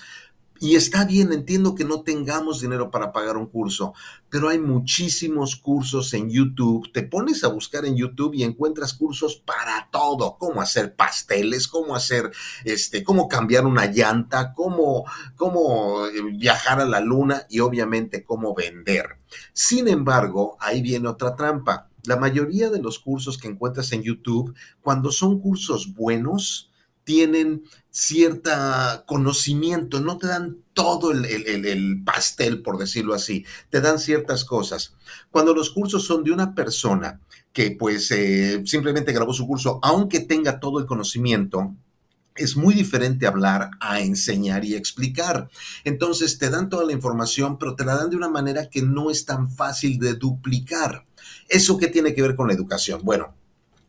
Y 0.64 0.78
está 0.78 1.04
bien, 1.04 1.34
entiendo 1.34 1.76
que 1.76 1.84
no 1.84 2.04
tengamos 2.04 2.62
dinero 2.62 2.90
para 2.90 3.12
pagar 3.12 3.36
un 3.36 3.48
curso, 3.48 3.94
pero 4.30 4.48
hay 4.48 4.60
muchísimos 4.60 5.58
cursos 5.58 6.14
en 6.14 6.30
YouTube. 6.30 6.90
Te 6.94 7.04
pones 7.04 7.44
a 7.44 7.50
buscar 7.50 7.84
en 7.84 7.98
YouTube 7.98 8.34
y 8.34 8.44
encuentras 8.44 8.94
cursos 8.94 9.36
para 9.36 9.90
todo, 9.92 10.38
cómo 10.38 10.62
hacer 10.62 10.96
pasteles, 10.96 11.68
cómo 11.68 11.98
hacer, 11.98 12.32
este, 12.64 13.04
cómo 13.04 13.28
cambiar 13.28 13.66
una 13.66 13.88
llanta, 13.88 14.54
cómo, 14.54 15.04
cómo 15.36 16.06
eh, 16.06 16.12
viajar 16.38 16.80
a 16.80 16.86
la 16.86 17.02
luna 17.02 17.46
y 17.50 17.60
obviamente 17.60 18.24
cómo 18.24 18.56
vender. 18.56 19.18
Sin 19.52 19.90
embargo, 19.90 20.56
ahí 20.62 20.82
viene 20.82 21.10
otra 21.10 21.36
trampa. 21.36 21.90
La 22.06 22.16
mayoría 22.16 22.70
de 22.70 22.82
los 22.82 23.00
cursos 23.00 23.38
que 23.38 23.50
encuentras 23.50 23.92
en 23.92 24.04
YouTube, 24.04 24.56
cuando 24.82 25.12
son 25.12 25.42
cursos 25.42 25.94
buenos, 25.94 26.70
tienen 27.04 27.64
cierta 27.90 29.04
conocimiento, 29.06 30.00
no 30.00 30.18
te 30.18 30.28
dan 30.28 30.58
todo 30.74 31.12
el, 31.12 32.04
pastel, 32.04 32.62
por 32.62 32.78
decirlo 32.78 33.14
así, 33.14 33.46
te 33.70 33.82
dan 33.82 34.00
ciertas 34.00 34.46
cosas. 34.46 34.96
Cuando 35.30 35.54
los 35.54 35.70
cursos 35.70 36.06
son 36.06 36.24
de 36.24 36.32
una 36.32 36.56
persona 36.56 37.20
que 37.52 37.72
pues 37.72 38.10
eh, 38.12 38.64
simplemente 38.66 39.14
grabó 39.14 39.34
su 39.34 39.46
curso, 39.46 39.80
aunque 39.84 40.22
tenga 40.22 40.60
todo 40.60 40.80
el 40.80 40.86
conocimiento, 40.86 41.76
es 42.36 42.56
muy 42.56 42.74
diferente 42.74 43.28
hablar 43.28 43.72
a 43.80 44.00
enseñar 44.00 44.66
y 44.66 44.76
explicar. 44.76 45.50
Entonces 45.84 46.40
te 46.40 46.50
dan 46.50 46.70
toda 46.70 46.86
la 46.86 46.94
información, 46.94 47.60
pero 47.60 47.76
te 47.76 47.86
la 47.86 47.96
dan 47.96 48.10
de 48.10 48.18
una 48.18 48.30
manera 48.30 48.70
que 48.70 48.82
no 48.82 49.12
es 49.12 49.26
tan 49.26 49.52
fácil 49.52 50.00
de 50.00 50.16
duplicar. 50.16 51.06
¿Eso 51.48 51.78
qué 51.78 51.88
tiene 51.88 52.16
que 52.16 52.22
ver 52.22 52.36
con 52.36 52.48
la 52.48 52.54
educación? 52.54 53.02
Bueno, 53.04 53.36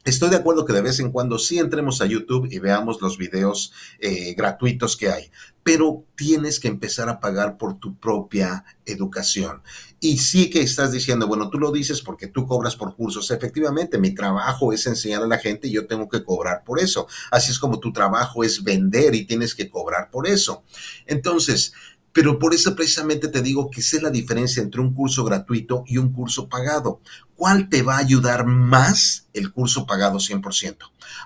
Estoy 0.05 0.29
de 0.29 0.37
acuerdo 0.37 0.67
que 0.67 0.75
de 0.75 0.83
vez 0.83 1.01
en 1.01 1.11
cuando 1.11 1.39
sí 1.39 1.59
entremos 1.59 2.03
a 2.03 2.07
YouTube 2.07 2.47
y 2.51 2.59
veamos 2.59 3.01
los 3.01 3.17
videos 3.17 3.73
eh, 3.99 4.35
gratuitos 4.35 4.99
que 4.99 5.09
hay, 5.09 5.31
pero 5.63 6.05
tienes 6.15 6.61
que 6.61 6.69
empezar 6.69 7.09
a 7.09 7.21
pagar 7.21 7.57
por 7.57 7.79
tu 7.79 7.99
propia 7.99 8.67
educación. 8.85 9.63
Y 10.01 10.19
sí 10.19 10.51
que 10.51 10.61
estás 10.61 10.93
diciendo, 10.93 11.27
bueno, 11.27 11.49
tú 11.49 11.59
lo 11.59 11.73
dices 11.73 12.03
porque 12.03 12.27
tú 12.27 12.47
cobras 12.47 12.77
por 12.77 12.95
cursos. 12.95 13.31
Efectivamente, 13.31 13.97
mi 13.97 14.15
trabajo 14.15 14.75
es 14.75 14.87
enseñar 14.87 15.23
a 15.23 15.27
la 15.27 15.39
gente 15.39 15.69
y 15.69 15.73
yo 15.73 15.87
tengo 15.87 16.07
que 16.11 16.23
cobrar 16.23 16.65
por 16.65 16.81
eso. 16.81 17.07
Así 17.31 17.51
es 17.51 17.59
como 17.59 17.81
tu 17.81 17.91
trabajo 17.91 18.45
es 18.45 18.63
vender 18.63 19.15
y 19.15 19.25
tienes 19.25 19.55
que 19.55 19.71
cobrar 19.71 20.11
por 20.11 20.29
eso. 20.29 20.65
Entonces, 21.07 21.73
pero 22.14 22.38
por 22.38 22.54
eso 22.54 22.76
precisamente 22.76 23.26
te 23.26 23.42
digo 23.42 23.71
que 23.71 23.83
sé 23.83 24.00
la 24.00 24.09
diferencia 24.09 24.62
entre 24.62 24.80
un 24.80 24.94
curso 24.94 25.25
gratuito 25.25 25.83
y 25.85 25.99
un 25.99 26.12
curso 26.12 26.49
pagado. 26.49 27.00
¿Cuál 27.35 27.68
te 27.68 27.83
va 27.83 27.97
a 27.97 27.99
ayudar 27.99 28.47
más 28.47 29.26
el 29.33 29.52
curso 29.52 29.85
pagado 29.85 30.18
100%? 30.18 30.76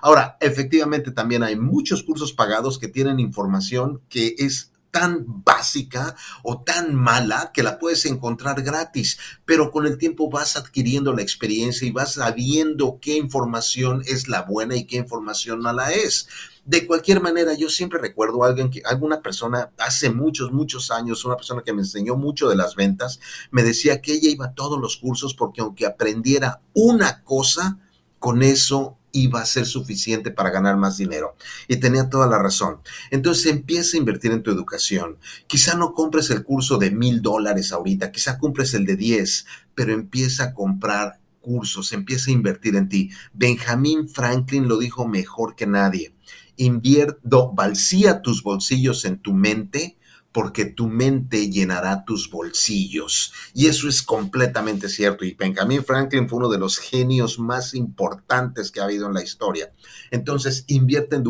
Ahora, 0.01 0.35
efectivamente 0.41 1.11
también 1.11 1.43
hay 1.43 1.55
muchos 1.55 2.01
cursos 2.01 2.33
pagados 2.33 2.79
que 2.79 2.87
tienen 2.87 3.19
información 3.19 4.01
que 4.09 4.33
es 4.39 4.71
tan 4.91 5.43
básica 5.43 6.15
o 6.43 6.61
tan 6.61 6.95
mala 6.95 7.51
que 7.53 7.63
la 7.63 7.79
puedes 7.79 8.05
encontrar 8.05 8.61
gratis, 8.61 9.17
pero 9.45 9.71
con 9.71 9.85
el 9.85 9.97
tiempo 9.97 10.29
vas 10.29 10.57
adquiriendo 10.57 11.13
la 11.13 11.21
experiencia 11.21 11.87
y 11.87 11.91
vas 11.91 12.13
sabiendo 12.13 12.99
qué 13.01 13.15
información 13.15 14.03
es 14.05 14.27
la 14.27 14.43
buena 14.43 14.75
y 14.75 14.85
qué 14.85 14.97
información 14.97 15.61
mala 15.61 15.91
es. 15.91 16.27
De 16.65 16.85
cualquier 16.85 17.19
manera, 17.19 17.55
yo 17.55 17.67
siempre 17.67 17.99
recuerdo 17.99 18.43
a 18.43 18.47
alguien 18.47 18.69
que, 18.69 18.83
alguna 18.85 19.21
persona 19.21 19.71
hace 19.79 20.11
muchos, 20.11 20.51
muchos 20.51 20.91
años, 20.91 21.25
una 21.25 21.35
persona 21.35 21.63
que 21.63 21.73
me 21.73 21.81
enseñó 21.81 22.15
mucho 22.15 22.47
de 22.47 22.55
las 22.55 22.75
ventas, 22.75 23.19
me 23.49 23.63
decía 23.63 24.01
que 24.01 24.13
ella 24.13 24.29
iba 24.29 24.45
a 24.47 24.53
todos 24.53 24.79
los 24.79 24.97
cursos 24.97 25.33
porque 25.33 25.61
aunque 25.61 25.87
aprendiera 25.87 26.61
una 26.73 27.23
cosa, 27.23 27.79
con 28.19 28.43
eso 28.43 28.98
iba 29.11 29.41
a 29.41 29.45
ser 29.45 29.65
suficiente 29.65 30.31
para 30.31 30.49
ganar 30.49 30.77
más 30.77 30.97
dinero. 30.97 31.35
Y 31.67 31.77
tenía 31.77 32.09
toda 32.09 32.27
la 32.27 32.39
razón. 32.39 32.77
Entonces 33.11 33.47
empieza 33.47 33.97
a 33.97 33.99
invertir 33.99 34.31
en 34.31 34.43
tu 34.43 34.51
educación. 34.51 35.17
Quizá 35.47 35.75
no 35.75 35.93
compres 35.93 36.29
el 36.29 36.43
curso 36.43 36.77
de 36.77 36.91
mil 36.91 37.21
dólares 37.21 37.71
ahorita, 37.71 38.11
quizá 38.11 38.37
compres 38.37 38.73
el 38.73 38.85
de 38.85 38.95
diez, 38.95 39.45
pero 39.75 39.93
empieza 39.93 40.45
a 40.45 40.53
comprar 40.53 41.19
cursos, 41.41 41.93
empieza 41.93 42.31
a 42.31 42.33
invertir 42.33 42.75
en 42.75 42.89
ti. 42.89 43.09
Benjamin 43.33 44.07
Franklin 44.09 44.67
lo 44.67 44.77
dijo 44.77 45.07
mejor 45.07 45.55
que 45.55 45.67
nadie 45.67 46.13
invierto, 46.59 47.53
balsía 47.53 48.21
tus 48.21 48.43
bolsillos 48.43 49.05
en 49.05 49.19
tu 49.19 49.33
mente 49.33 49.97
porque 50.31 50.65
tu 50.65 50.87
mente 50.87 51.49
llenará 51.49 52.05
tus 52.05 52.29
bolsillos. 52.29 53.33
Y 53.53 53.67
eso 53.67 53.87
es 53.87 54.03
completamente 54.03 54.87
cierto. 54.89 55.25
Y 55.25 55.33
Benjamin 55.33 55.83
Franklin 55.83 56.29
fue 56.29 56.39
uno 56.39 56.49
de 56.49 56.59
los 56.59 56.77
genios 56.77 57.39
más 57.39 57.73
importantes 57.73 58.71
que 58.71 58.79
ha 58.79 58.83
habido 58.83 59.07
en 59.07 59.13
la 59.13 59.23
historia. 59.23 59.71
Entonces, 60.11 60.65
invierte 60.67 61.15
en 61.15 61.23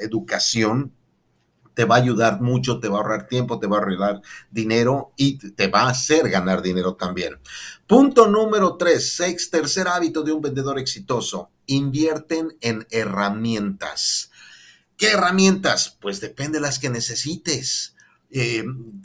educación, 0.00 0.92
te 1.74 1.84
va 1.84 1.96
a 1.96 1.98
ayudar 1.98 2.40
mucho, 2.40 2.80
te 2.80 2.88
va 2.88 2.98
a 2.98 3.00
ahorrar 3.02 3.26
tiempo, 3.26 3.58
te 3.58 3.66
va 3.66 3.76
a 3.76 3.80
ahorrar 3.80 4.22
dinero 4.50 5.12
y 5.16 5.38
te 5.38 5.66
va 5.66 5.82
a 5.82 5.90
hacer 5.90 6.30
ganar 6.30 6.62
dinero 6.62 6.94
también. 6.94 7.38
Punto 7.86 8.28
número 8.28 8.76
tres, 8.76 9.14
seis, 9.14 9.50
tercer 9.50 9.88
hábito 9.88 10.22
de 10.22 10.32
un 10.32 10.40
vendedor 10.40 10.78
exitoso. 10.78 11.50
Invierten 11.66 12.56
en 12.60 12.86
herramientas. 12.90 14.30
¿Qué 14.96 15.10
herramientas? 15.10 15.98
Pues 16.00 16.20
depende 16.20 16.58
de 16.58 16.62
las 16.62 16.78
que 16.78 16.88
necesites. 16.88 17.93
Eh, 18.36 18.64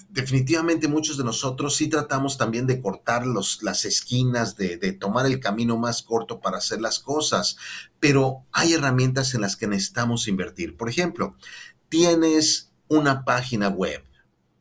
definitivamente 0.09 0.87
muchos 0.87 1.15
de 1.19 1.23
nosotros 1.23 1.75
sí 1.75 1.87
tratamos 1.87 2.35
también 2.35 2.65
de 2.65 2.81
cortar 2.81 3.27
las 3.27 3.85
esquinas, 3.85 4.55
de, 4.55 4.77
de, 4.77 4.91
tomar 4.91 5.27
el 5.27 5.39
camino 5.39 5.77
más 5.77 6.01
corto 6.01 6.39
para 6.39 6.57
hacer 6.57 6.81
las 6.81 6.97
cosas, 6.97 7.55
pero 7.99 8.47
hay 8.51 8.73
herramientas 8.73 9.35
en 9.35 9.41
las 9.41 9.55
que 9.55 9.67
necesitamos 9.67 10.27
invertir. 10.27 10.75
Por 10.75 10.89
ejemplo, 10.89 11.35
tienes 11.89 12.71
una 12.87 13.23
página 13.23 13.69
web. 13.69 14.03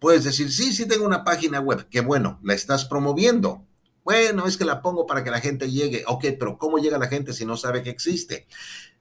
Puedes 0.01 0.25
decir, 0.25 0.53
sí, 0.53 0.75
sí 0.75 0.87
tengo 0.87 1.07
una 1.07 1.25
página 1.25 1.61
web, 1.61 1.89
que 1.89 2.03
bueno, 2.03 2.39
la 2.43 2.53
estás 2.53 2.85
promoviendo. 2.85 3.65
Bueno, 4.05 4.47
es 4.47 4.59
que 4.59 4.67
la 4.67 4.83
pongo 4.83 5.07
para 5.07 5.25
que 5.25 5.31
la 5.31 5.41
gente 5.41 5.71
llegue. 5.71 6.05
Ok, 6.07 6.27
pero 6.39 6.59
¿cómo 6.59 6.79
llega 6.79 6.99
la 6.99 7.09
gente 7.09 7.33
si 7.33 7.47
no 7.47 7.57
sabe 7.57 7.83
que 7.83 7.91
existe? 7.91 8.47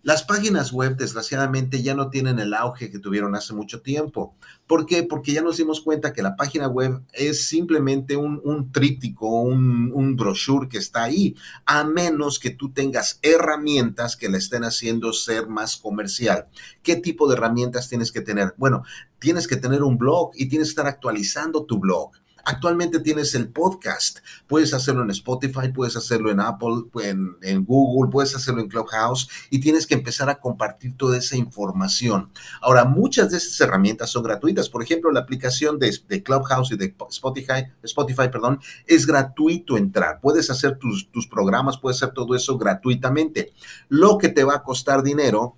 Las 0.03 0.23
páginas 0.23 0.71
web, 0.71 0.95
desgraciadamente, 0.95 1.81
ya 1.81 1.93
no 1.93 2.09
tienen 2.09 2.39
el 2.39 2.53
auge 2.53 2.89
que 2.89 2.99
tuvieron 2.99 3.35
hace 3.35 3.53
mucho 3.53 3.81
tiempo. 3.81 4.35
¿Por 4.65 4.85
qué? 4.85 5.03
Porque 5.03 5.33
ya 5.33 5.41
nos 5.41 5.57
dimos 5.57 5.81
cuenta 5.81 6.13
que 6.13 6.21
la 6.21 6.35
página 6.35 6.67
web 6.67 7.01
es 7.11 7.45
simplemente 7.45 8.15
un, 8.15 8.71
tríptico, 8.71 9.41
un, 9.41 9.91
un, 9.93 10.15
brochure 10.15 10.69
que 10.69 10.77
está 10.77 11.03
ahí, 11.03 11.35
a 11.65 11.83
menos 11.83 12.39
que 12.39 12.51
tú 12.51 12.71
tengas 12.71 13.19
herramientas 13.21 14.15
que 14.15 14.29
le 14.29 14.37
estén 14.37 14.63
haciendo 14.63 15.11
ser 15.11 15.47
más 15.47 15.75
comercial. 15.75 16.47
¿Qué 16.83 16.95
tipo 16.95 17.27
de 17.27 17.35
herramientas 17.35 17.89
tienes 17.89 18.11
que 18.11 18.21
tener? 18.21 18.53
Bueno, 18.57 18.83
tienes 19.19 19.47
que 19.47 19.57
tener 19.57 19.83
un 19.83 19.97
blog 19.97 20.31
y 20.35 20.47
tienes 20.47 20.69
que 20.69 20.71
estar 20.71 20.87
actualizando 20.87 21.65
tu 21.65 21.79
blog. 21.79 22.11
Actualmente 22.49 23.01
tienes 23.01 23.35
el 23.35 23.49
podcast. 23.49 24.19
Puedes 24.47 24.73
hacerlo 24.73 25.03
en 25.03 25.09
Spotify, 25.09 25.67
puedes 25.67 25.97
hacerlo 25.97 26.31
en 26.31 26.39
Apple, 26.39 26.85
en, 27.03 27.65
Google, 27.65 28.09
puedes 28.09 28.33
hacerlo 28.37 28.61
en 28.61 28.69
Clubhouse 28.69 29.27
y 29.49 29.59
tienes 29.59 29.85
que 29.85 29.95
empezar 29.95 30.29
a 30.29 30.39
compartir 30.39 30.95
toda 30.95 31.17
esa 31.17 31.35
información. 31.35 32.31
Ahora, 32.61 32.85
muchas 32.85 33.31
de 33.31 33.37
estas 33.37 33.59
herramientas 33.59 34.11
son 34.11 34.23
gratuitas. 34.23 34.69
Por 34.69 34.81
ejemplo, 34.81 35.11
la 35.11 35.19
aplicación 35.19 35.77
de, 35.77 35.93
de 36.07 36.23
Clubhouse 36.23 36.71
y 36.71 36.77
de 36.77 36.95
Spotify, 37.09 37.65
Spotify, 37.83 38.29
perdón, 38.31 38.61
es 38.85 39.05
gratuito 39.05 39.75
entrar. 39.75 40.21
Puedes 40.21 40.49
hacer 40.49 40.77
tus, 40.77 41.11
tus 41.11 41.27
programas, 41.27 41.77
puedes 41.77 42.01
hacer 42.01 42.13
todo 42.13 42.33
eso 42.33 42.57
gratuitamente. 42.57 43.51
Lo 43.89 44.17
que 44.17 44.29
te 44.29 44.45
va 44.45 44.55
a 44.55 44.63
costar 44.63 45.03
dinero 45.03 45.57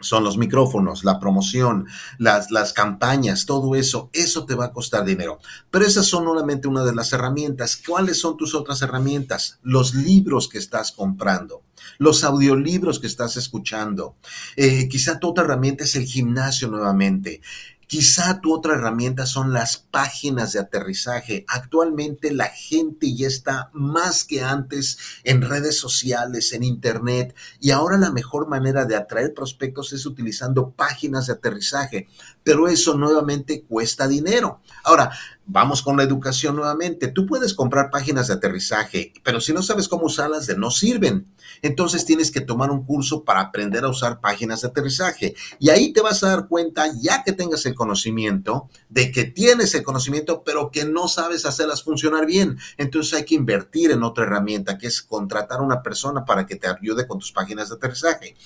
son 0.00 0.24
los 0.24 0.38
micrófonos, 0.38 1.04
la 1.04 1.18
promoción, 1.18 1.86
las, 2.18 2.50
las 2.50 2.72
campañas, 2.72 3.46
todo 3.46 3.74
eso, 3.74 4.10
eso 4.12 4.46
te 4.46 4.54
va 4.54 4.66
a 4.66 4.72
costar 4.72 5.04
dinero. 5.04 5.38
Pero 5.70 5.84
esas 5.84 6.06
son 6.06 6.24
solamente 6.24 6.68
una 6.68 6.84
de 6.84 6.94
las 6.94 7.12
herramientas. 7.12 7.80
¿Cuáles 7.84 8.20
son 8.20 8.36
tus 8.36 8.54
otras 8.54 8.82
herramientas? 8.82 9.58
Los 9.62 9.94
libros 9.94 10.48
que 10.48 10.58
estás 10.58 10.92
comprando, 10.92 11.62
los 11.98 12.24
audiolibros 12.24 13.00
que 13.00 13.06
estás 13.06 13.36
escuchando. 13.36 14.16
Eh, 14.56 14.88
quizá 14.88 15.18
tu 15.18 15.28
otra 15.28 15.44
herramienta 15.44 15.84
es 15.84 15.96
el 15.96 16.04
gimnasio 16.04 16.68
nuevamente. 16.68 17.40
Quizá 17.88 18.42
tu 18.42 18.52
otra 18.52 18.74
herramienta 18.74 19.24
son 19.24 19.54
las 19.54 19.78
páginas 19.78 20.52
de 20.52 20.60
aterrizaje. 20.60 21.46
Actualmente 21.48 22.34
la 22.34 22.48
gente 22.48 23.14
ya 23.14 23.26
está 23.26 23.70
más 23.72 24.24
que 24.24 24.42
antes 24.42 24.98
en 25.24 25.40
redes 25.40 25.78
sociales, 25.78 26.52
en 26.52 26.64
internet, 26.64 27.34
y 27.60 27.70
ahora 27.70 27.96
la 27.96 28.10
mejor 28.10 28.46
manera 28.46 28.84
de 28.84 28.94
atraer 28.94 29.32
prospectos 29.32 29.94
es 29.94 30.04
utilizando 30.04 30.72
páginas 30.72 31.28
de 31.28 31.32
aterrizaje. 31.32 32.08
Pero 32.42 32.68
eso 32.68 32.94
nuevamente 32.94 33.62
cuesta 33.62 34.06
dinero. 34.06 34.60
Ahora, 34.84 35.10
vamos 35.48 35.82
con 35.82 35.96
la 35.96 36.02
educación 36.04 36.54
nuevamente. 36.56 37.08
Tú 37.08 37.26
puedes 37.26 37.54
comprar 37.54 37.90
páginas 37.90 38.28
de 38.28 38.34
aterrizaje, 38.34 39.12
pero 39.24 39.40
si 39.40 39.52
no 39.52 39.62
sabes 39.62 39.88
cómo 39.88 40.04
usarlas, 40.04 40.46
de 40.46 40.56
no 40.56 40.70
sirven. 40.70 41.26
Entonces 41.62 42.04
tienes 42.04 42.30
que 42.30 42.42
tomar 42.42 42.70
un 42.70 42.84
curso 42.84 43.24
para 43.24 43.40
aprender 43.40 43.82
a 43.84 43.88
usar 43.88 44.20
páginas 44.20 44.60
de 44.60 44.68
aterrizaje. 44.68 45.34
Y 45.58 45.70
ahí 45.70 45.92
te 45.92 46.02
vas 46.02 46.22
a 46.22 46.28
dar 46.28 46.48
cuenta, 46.48 46.86
ya 47.00 47.24
que 47.24 47.32
tengas 47.32 47.64
el 47.66 47.74
conocimiento, 47.74 48.68
de 48.90 49.10
que 49.10 49.24
tienes 49.24 49.74
el 49.74 49.82
conocimiento, 49.82 50.42
pero 50.44 50.70
que 50.70 50.84
no 50.84 51.08
sabes 51.08 51.46
hacerlas 51.46 51.82
funcionar 51.82 52.26
bien. 52.26 52.58
Entonces 52.76 53.14
hay 53.14 53.24
que 53.24 53.34
invertir 53.34 53.90
en 53.90 54.02
otra 54.02 54.24
herramienta, 54.24 54.76
que 54.76 54.86
es 54.86 55.02
contratar 55.02 55.60
a 55.60 55.62
una 55.62 55.82
persona 55.82 56.24
para 56.24 56.46
que 56.46 56.56
te 56.56 56.68
ayude 56.68 57.06
con 57.06 57.18
tus 57.18 57.32
páginas 57.32 57.70
de 57.70 57.76
aterrizaje. 57.76 58.36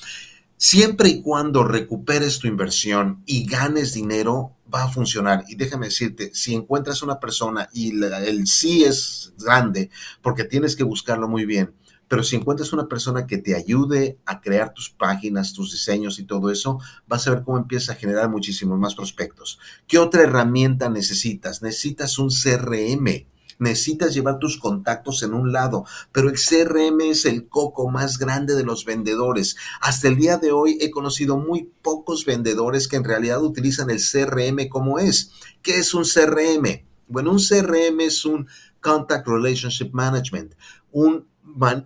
Siempre 0.64 1.08
y 1.08 1.22
cuando 1.22 1.64
recuperes 1.64 2.38
tu 2.38 2.46
inversión 2.46 3.24
y 3.26 3.46
ganes 3.46 3.94
dinero, 3.94 4.54
va 4.72 4.84
a 4.84 4.88
funcionar. 4.88 5.42
Y 5.48 5.56
déjame 5.56 5.86
decirte, 5.86 6.30
si 6.34 6.54
encuentras 6.54 7.02
una 7.02 7.18
persona 7.18 7.68
y 7.72 7.90
el 7.90 8.46
sí 8.46 8.84
es 8.84 9.34
grande, 9.44 9.90
porque 10.22 10.44
tienes 10.44 10.76
que 10.76 10.84
buscarlo 10.84 11.26
muy 11.26 11.46
bien, 11.46 11.74
pero 12.06 12.22
si 12.22 12.36
encuentras 12.36 12.72
una 12.72 12.86
persona 12.86 13.26
que 13.26 13.38
te 13.38 13.56
ayude 13.56 14.20
a 14.24 14.40
crear 14.40 14.72
tus 14.72 14.88
páginas, 14.88 15.52
tus 15.52 15.72
diseños 15.72 16.20
y 16.20 16.26
todo 16.26 16.48
eso, 16.48 16.78
vas 17.08 17.26
a 17.26 17.32
ver 17.32 17.42
cómo 17.42 17.58
empieza 17.58 17.94
a 17.94 17.96
generar 17.96 18.30
muchísimos 18.30 18.78
más 18.78 18.94
prospectos. 18.94 19.58
¿Qué 19.88 19.98
otra 19.98 20.22
herramienta 20.22 20.88
necesitas? 20.88 21.60
Necesitas 21.60 22.20
un 22.20 22.28
CRM 22.28 23.26
necesitas 23.62 24.14
llevar 24.14 24.38
tus 24.38 24.58
contactos 24.58 25.22
en 25.22 25.34
un 25.34 25.52
lado, 25.52 25.84
pero 26.12 26.28
el 26.28 26.34
CRM 26.34 27.00
es 27.02 27.24
el 27.24 27.48
coco 27.48 27.88
más 27.88 28.18
grande 28.18 28.54
de 28.54 28.64
los 28.64 28.84
vendedores. 28.84 29.56
Hasta 29.80 30.08
el 30.08 30.16
día 30.16 30.36
de 30.36 30.52
hoy 30.52 30.78
he 30.80 30.90
conocido 30.90 31.38
muy 31.38 31.70
pocos 31.82 32.24
vendedores 32.24 32.88
que 32.88 32.96
en 32.96 33.04
realidad 33.04 33.42
utilizan 33.42 33.90
el 33.90 34.00
CRM 34.00 34.68
como 34.68 34.98
es. 34.98 35.30
¿Qué 35.62 35.78
es 35.78 35.94
un 35.94 36.04
CRM? 36.04 36.84
Bueno, 37.08 37.32
un 37.32 37.38
CRM 37.38 38.00
es 38.00 38.24
un 38.24 38.46
Contact 38.80 39.26
Relationship 39.26 39.90
Management, 39.92 40.54
un 40.90 41.30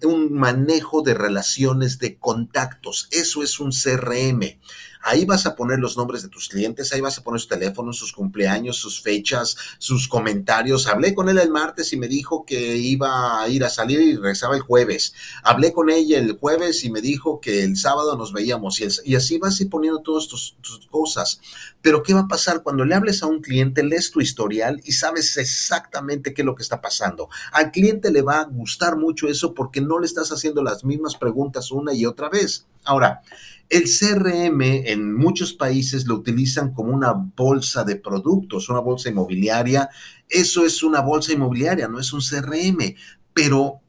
un 0.05 0.33
manejo 0.33 1.03
de 1.03 1.15
relaciones 1.15 1.99
de 1.99 2.19
contactos. 2.19 3.09
Eso 3.11 3.43
es 3.43 3.59
un 3.59 3.71
CRM. 3.73 4.61
Ahí 5.09 5.25
vas 5.25 5.47
a 5.47 5.55
poner 5.55 5.79
los 5.79 5.97
nombres 5.97 6.25
de 6.25 6.29
tus 6.29 6.49
clientes, 6.49 6.93
ahí 6.93 7.01
vas 7.01 7.17
a 7.17 7.23
poner 7.23 7.39
sus 7.39 7.49
teléfonos, 7.49 7.97
sus 7.97 8.13
cumpleaños, 8.13 8.77
sus 8.77 9.01
fechas, 9.01 9.57
sus 9.79 10.09
comentarios. 10.09 10.89
Hablé 10.89 11.15
con 11.15 11.29
él 11.29 11.39
el 11.39 11.49
martes 11.49 11.93
y 11.93 11.97
me 11.97 12.09
dijo 12.09 12.45
que 12.45 12.77
iba 12.77 13.41
a 13.41 13.49
ir 13.49 13.63
a 13.63 13.71
salir 13.71 14.01
y 14.01 14.17
regresaba 14.17 14.57
el 14.57 14.63
jueves. 14.63 15.15
Hablé 15.45 15.73
con 15.73 15.91
ella 15.91 16.19
el 16.19 16.33
jueves 16.33 16.83
y 16.83 16.91
me 16.91 17.01
dijo 17.01 17.41
que 17.41 17.63
el 17.63 17.77
sábado 17.77 18.17
nos 18.17 18.33
veíamos 18.33 18.81
y, 18.81 19.15
así 19.15 19.39
vas 19.39 19.61
a 19.61 19.63
ir 19.63 19.71
poniendo 19.71 20.01
todas 20.01 20.27
tus, 20.27 20.57
tus 20.61 20.89
cosas. 20.89 21.41
Pero 21.83 22.03
¿qué 22.03 22.13
va 22.13 22.23
a 22.23 22.29
pasar 22.29 22.65
cuando 22.65 22.85
le 22.85 22.97
hables 22.97 23.23
a 23.23 23.27
un 23.27 23.41
cliente, 23.41 23.85
lees 23.85 24.11
tu 24.11 24.21
historial 24.21 24.81
y 24.85 24.91
sabes 24.91 25.37
exactamente 25.37 26.35
qué 26.35 26.43
es 26.43 26.47
lo 26.47 26.57
que 26.57 26.65
está 26.65 26.81
pasando? 26.81 27.29
Al 27.53 27.71
cliente 27.71 28.11
le 28.11 28.23
va 28.23 28.41
a 28.41 28.45
gustar 28.45 28.97
mucho 28.97 29.29
eso 29.29 29.55
porque 29.55 29.81
no 29.81 30.01
le 30.01 30.07
estás 30.07 30.33
haciendo 30.33 30.65
las 30.65 30.85
mismas 30.85 31.15
preguntas 31.15 31.71
una 31.71 31.95
y 31.95 32.07
otra 32.07 32.29
vez. 32.29 32.67
Ahora, 32.85 33.23
el 33.69 33.85
CRM 33.85 34.63
en 34.63 35.15
muchos 35.15 35.53
países 35.53 36.07
lo 36.07 36.15
utilizan 36.15 36.73
como 36.73 36.93
una 36.93 37.13
bolsa 37.13 37.85
de 37.85 37.97
productos, 37.97 38.69
una 38.69 38.81
bolsa 38.81 39.09
inmobiliaria. 39.09 39.89
Eso 40.29 40.65
es 40.65 40.83
una 40.83 41.01
bolsa 41.01 41.33
inmobiliaria, 41.33 41.89
no 41.89 41.99
es 41.99 42.13
un 42.13 42.21
CRM, 42.21 42.95
pero 43.33 43.81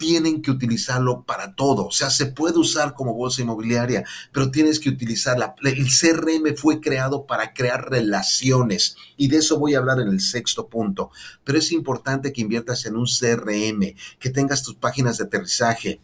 tienen 0.00 0.40
que 0.40 0.50
utilizarlo 0.50 1.24
para 1.24 1.54
todo. 1.54 1.86
O 1.86 1.90
sea, 1.90 2.08
se 2.08 2.26
puede 2.26 2.58
usar 2.58 2.94
como 2.94 3.14
bolsa 3.14 3.42
inmobiliaria, 3.42 4.02
pero 4.32 4.50
tienes 4.50 4.80
que 4.80 4.88
utilizarla. 4.88 5.54
El 5.62 5.86
CRM 5.88 6.56
fue 6.56 6.80
creado 6.80 7.26
para 7.26 7.52
crear 7.52 7.90
relaciones 7.90 8.96
y 9.18 9.28
de 9.28 9.36
eso 9.36 9.58
voy 9.58 9.74
a 9.74 9.78
hablar 9.78 10.00
en 10.00 10.08
el 10.08 10.20
sexto 10.20 10.68
punto. 10.68 11.10
Pero 11.44 11.58
es 11.58 11.70
importante 11.70 12.32
que 12.32 12.40
inviertas 12.40 12.86
en 12.86 12.96
un 12.96 13.06
CRM, 13.06 13.94
que 14.18 14.30
tengas 14.30 14.62
tus 14.62 14.74
páginas 14.76 15.18
de 15.18 15.24
aterrizaje, 15.24 16.00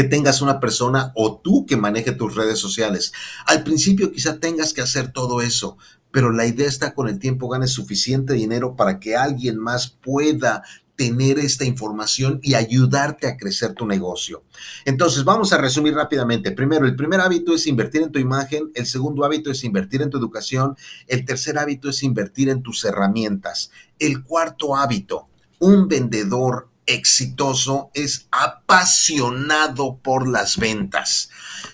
que 0.00 0.08
tengas 0.08 0.40
una 0.40 0.60
persona 0.60 1.12
o 1.14 1.36
tú 1.36 1.66
que 1.66 1.76
maneje 1.76 2.12
tus 2.12 2.34
redes 2.34 2.58
sociales. 2.58 3.12
Al 3.44 3.62
principio 3.62 4.10
quizá 4.10 4.38
tengas 4.38 4.72
que 4.72 4.80
hacer 4.80 5.12
todo 5.12 5.42
eso, 5.42 5.76
pero 6.10 6.32
la 6.32 6.46
idea 6.46 6.66
está 6.66 6.94
con 6.94 7.06
el 7.06 7.18
tiempo 7.18 7.50
ganes 7.50 7.72
suficiente 7.72 8.32
dinero 8.32 8.76
para 8.76 8.98
que 8.98 9.14
alguien 9.14 9.58
más 9.58 9.88
pueda 9.88 10.62
tener 10.96 11.38
esta 11.38 11.66
información 11.66 12.40
y 12.42 12.54
ayudarte 12.54 13.26
a 13.26 13.36
crecer 13.36 13.74
tu 13.74 13.86
negocio. 13.86 14.42
Entonces, 14.86 15.22
vamos 15.22 15.52
a 15.52 15.58
resumir 15.58 15.92
rápidamente. 15.92 16.52
Primero, 16.52 16.86
el 16.86 16.96
primer 16.96 17.20
hábito 17.20 17.54
es 17.54 17.66
invertir 17.66 18.00
en 18.00 18.10
tu 18.10 18.18
imagen, 18.18 18.70
el 18.74 18.86
segundo 18.86 19.22
hábito 19.22 19.50
es 19.50 19.64
invertir 19.64 20.00
en 20.00 20.08
tu 20.08 20.16
educación, 20.16 20.78
el 21.08 21.26
tercer 21.26 21.58
hábito 21.58 21.90
es 21.90 22.02
invertir 22.02 22.48
en 22.48 22.62
tus 22.62 22.86
herramientas, 22.86 23.70
el 23.98 24.22
cuarto 24.22 24.74
hábito, 24.74 25.28
un 25.58 25.88
vendedor 25.88 26.69
exitoso 26.94 27.90
es 27.94 28.26
apasionado 28.30 29.98
por 30.02 30.28
las 30.28 30.56
ventas. 30.56 31.30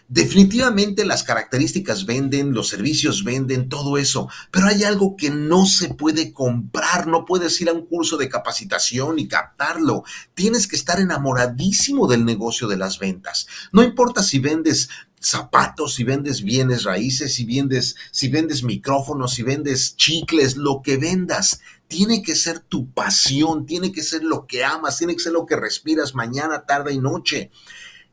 Definitivamente 0.09 1.05
las 1.05 1.23
características 1.25 2.07
venden, 2.07 2.53
los 2.53 2.69
servicios 2.69 3.25
venden, 3.25 3.69
todo 3.69 3.99
eso, 3.99 4.29
pero 4.51 4.67
hay 4.67 4.85
algo 4.85 5.17
que 5.17 5.31
no 5.31 5.67
se 5.67 5.95
puede 5.95 6.33
comprar, 6.33 7.07
no 7.07 7.25
puedes 7.25 7.61
ir 7.61 7.69
a 7.69 7.73
un 7.73 7.87
curso 7.87 8.17
de 8.17 8.29
capacitación 8.29 9.19
y 9.19 9.29
captarlo. 9.29 10.05
Tienes 10.35 10.67
que 10.67 10.77
estar 10.77 11.01
enamoradísimo 11.01 12.07
del 12.07 12.25
negocio 12.25 12.69
de 12.69 12.77
las 12.77 12.99
ventas. 12.99 13.47
No 13.73 13.83
importa 13.83 14.23
si 14.23 14.39
vendes 14.39 14.89
zapatos, 15.21 15.95
si 15.95 16.05
vendes 16.05 16.43
bienes 16.43 16.85
raíces, 16.85 17.35
si 17.35 17.45
vendes, 17.45 17.97
si 18.13 18.29
vendes 18.29 18.63
micrófonos, 18.63 19.35
si 19.35 19.43
vendes 19.43 19.97
chicles, 19.97 20.57
lo 20.57 20.83
que 20.83 20.99
vendas, 20.99 21.61
tiene 21.89 22.23
que 22.23 22.35
ser 22.35 22.61
tu 22.61 22.91
pasión, 22.91 23.67
tiene 23.67 23.93
que 23.93 24.03
ser 24.03 24.23
lo 24.23 24.47
que 24.47 24.65
amas, 24.65 24.99
tiene 24.99 25.15
que 25.15 25.23
ser 25.23 25.33
lo 25.33 25.47
que 25.47 25.57
respiras 25.57 26.15
mañana, 26.15 26.65
tarde 26.67 26.93
y 26.93 26.99
noche. 26.99 27.51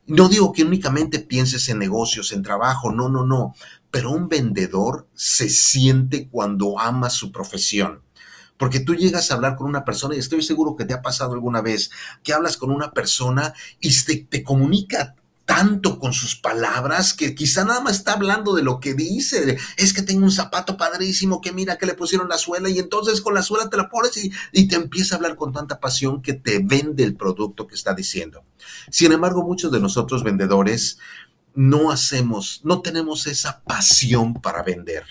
No 0.06 0.28
digo 0.28 0.52
que 0.52 0.64
únicamente 0.64 1.18
pienses 1.18 1.68
en 1.68 1.78
negocios, 1.78 2.32
en 2.32 2.42
trabajo, 2.42 2.92
no, 2.92 3.08
no, 3.08 3.24
no, 3.24 3.54
pero 3.90 4.10
un 4.10 4.28
vendedor 4.28 5.08
se 5.14 5.48
siente 5.48 6.28
cuando 6.28 6.78
ama 6.78 7.08
su 7.08 7.32
profesión. 7.32 8.02
Porque 8.56 8.80
tú 8.80 8.94
llegas 8.94 9.30
a 9.30 9.34
hablar 9.34 9.56
con 9.56 9.66
una 9.66 9.84
persona 9.84 10.14
y 10.14 10.18
estoy 10.18 10.42
seguro 10.42 10.76
que 10.76 10.84
te 10.84 10.94
ha 10.94 11.02
pasado 11.02 11.32
alguna 11.32 11.60
vez 11.60 11.90
que 12.22 12.32
hablas 12.32 12.56
con 12.56 12.70
una 12.70 12.92
persona 12.92 13.54
y 13.80 13.90
te, 14.04 14.16
te 14.28 14.44
comunica 14.44 15.16
tanto 15.44 15.98
con 15.98 16.12
sus 16.12 16.36
palabras 16.36 17.12
que 17.12 17.34
quizá 17.34 17.64
nada 17.64 17.80
más 17.80 17.96
está 17.96 18.14
hablando 18.14 18.54
de 18.54 18.62
lo 18.62 18.80
que 18.80 18.94
dice. 18.94 19.58
Es 19.76 19.92
que 19.92 20.02
tengo 20.02 20.24
un 20.24 20.32
zapato 20.32 20.76
padrísimo 20.76 21.40
que 21.40 21.52
mira 21.52 21.76
que 21.76 21.86
le 21.86 21.94
pusieron 21.94 22.28
la 22.28 22.38
suela 22.38 22.68
y 22.70 22.78
entonces 22.78 23.20
con 23.20 23.34
la 23.34 23.42
suela 23.42 23.68
te 23.68 23.76
la 23.76 23.88
pones 23.88 24.16
y, 24.16 24.68
te 24.68 24.76
empieza 24.76 25.14
a 25.14 25.18
hablar 25.18 25.36
con 25.36 25.52
tanta 25.52 25.78
pasión 25.78 26.22
que 26.22 26.32
te 26.32 26.60
vende 26.60 27.04
el 27.04 27.16
producto 27.16 27.66
que 27.66 27.74
está 27.74 27.94
diciendo. 27.94 28.44
Sin 28.90 29.12
embargo, 29.12 29.42
muchos 29.42 29.70
de 29.70 29.80
nosotros 29.80 30.24
vendedores 30.24 30.98
no 31.54 31.90
hacemos, 31.90 32.62
no 32.64 32.80
tenemos 32.80 33.26
esa 33.26 33.62
pasión 33.62 34.34
para 34.34 34.62
vender. 34.62 35.04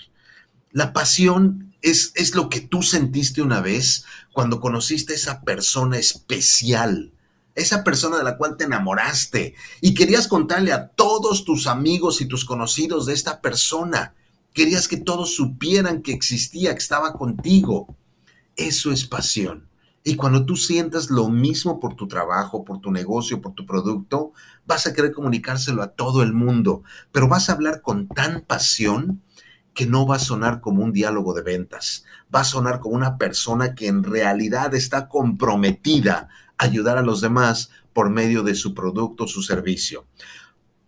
La 0.72 0.92
pasión 0.92 1.76
es, 1.82 2.12
es 2.16 2.34
lo 2.34 2.50
que 2.50 2.62
tú 2.62 2.82
sentiste 2.82 3.44
una 3.44 3.62
vez 3.62 4.06
cuando 4.34 4.60
conociste 4.60 5.14
a 5.14 5.16
esa 5.16 5.42
persona 5.42 6.00
especial 6.00 7.13
esa 7.56 7.84
persona 7.84 8.18
de 8.18 8.24
la 8.24 8.38
cual 8.38 8.58
te 8.58 8.66
enamoraste 8.66 9.56
y 9.82 9.94
querías 9.94 10.28
contarle 10.28 10.72
a 10.74 10.88
todos 10.88 11.46
tus 11.46 11.68
amigos 11.68 12.22
y 12.22 12.28
tus 12.28 12.46
conocidos 12.46 13.06
de 13.06 13.14
esta 13.14 13.42
persona. 13.42 14.16
Querías 14.54 14.88
que 14.88 14.98
todos 14.98 15.36
supieran 15.36 16.02
que 16.02 16.14
existía, 16.14 16.74
que 16.74 16.80
estaba 16.80 17.14
contigo. 17.14 17.96
Eso 18.56 18.92
es 18.92 19.06
pasión. 19.06 19.68
Y 20.04 20.16
cuando 20.16 20.46
tú 20.46 20.58
sientas 20.58 21.10
lo 21.10 21.30
mismo 21.30 21.80
por 21.80 21.96
tu 21.96 22.08
trabajo, 22.08 22.66
por 22.66 22.82
tu 22.82 22.92
negocio, 22.92 23.42
por 23.42 23.54
tu 23.54 23.66
producto, 23.66 24.34
vas 24.66 24.86
a 24.86 24.94
querer 24.94 25.14
comunicárselo 25.14 25.82
a 25.82 25.92
todo 25.92 26.24
el 26.24 26.34
mundo, 26.34 26.84
pero 27.12 27.30
vas 27.30 27.50
a 27.50 27.54
hablar 27.54 27.82
con 27.82 28.08
tan 28.10 28.42
pasión 28.42 29.22
que 29.74 29.86
no 29.86 30.06
va 30.06 30.18
a 30.18 30.20
sonar 30.20 30.60
como 30.60 30.84
un 30.84 30.92
diálogo 30.92 31.34
de 31.34 31.42
ventas, 31.42 32.04
va 32.34 32.42
a 32.42 32.46
sonar 32.46 32.80
como 32.80 32.96
una 32.96 33.18
persona 33.18 33.76
que 33.76 33.88
en 33.88 34.04
realidad 34.04 34.76
está 34.76 35.08
comprometida 35.08 36.30
ayudar 36.58 36.98
a 36.98 37.02
los 37.02 37.22
demás 37.22 37.70
por 37.94 38.10
medio 38.10 38.44
de 38.44 38.56
su 38.56 38.74
producto 38.74 39.28
su 39.28 39.42
servicio. 39.42 40.08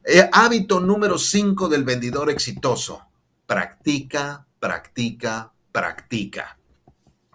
Eh, 0.04 0.30
hábito 0.32 0.80
número 0.80 1.18
5 1.18 1.68
del 1.68 1.84
vendedor 1.84 2.30
exitoso. 2.30 3.02
Practica, 3.48 4.46
practica, 4.60 5.52
practica. 5.72 6.58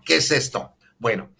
¿Qué 0.04 0.16
es 0.16 0.30
esto? 0.30 0.74
Bueno, 0.98 1.30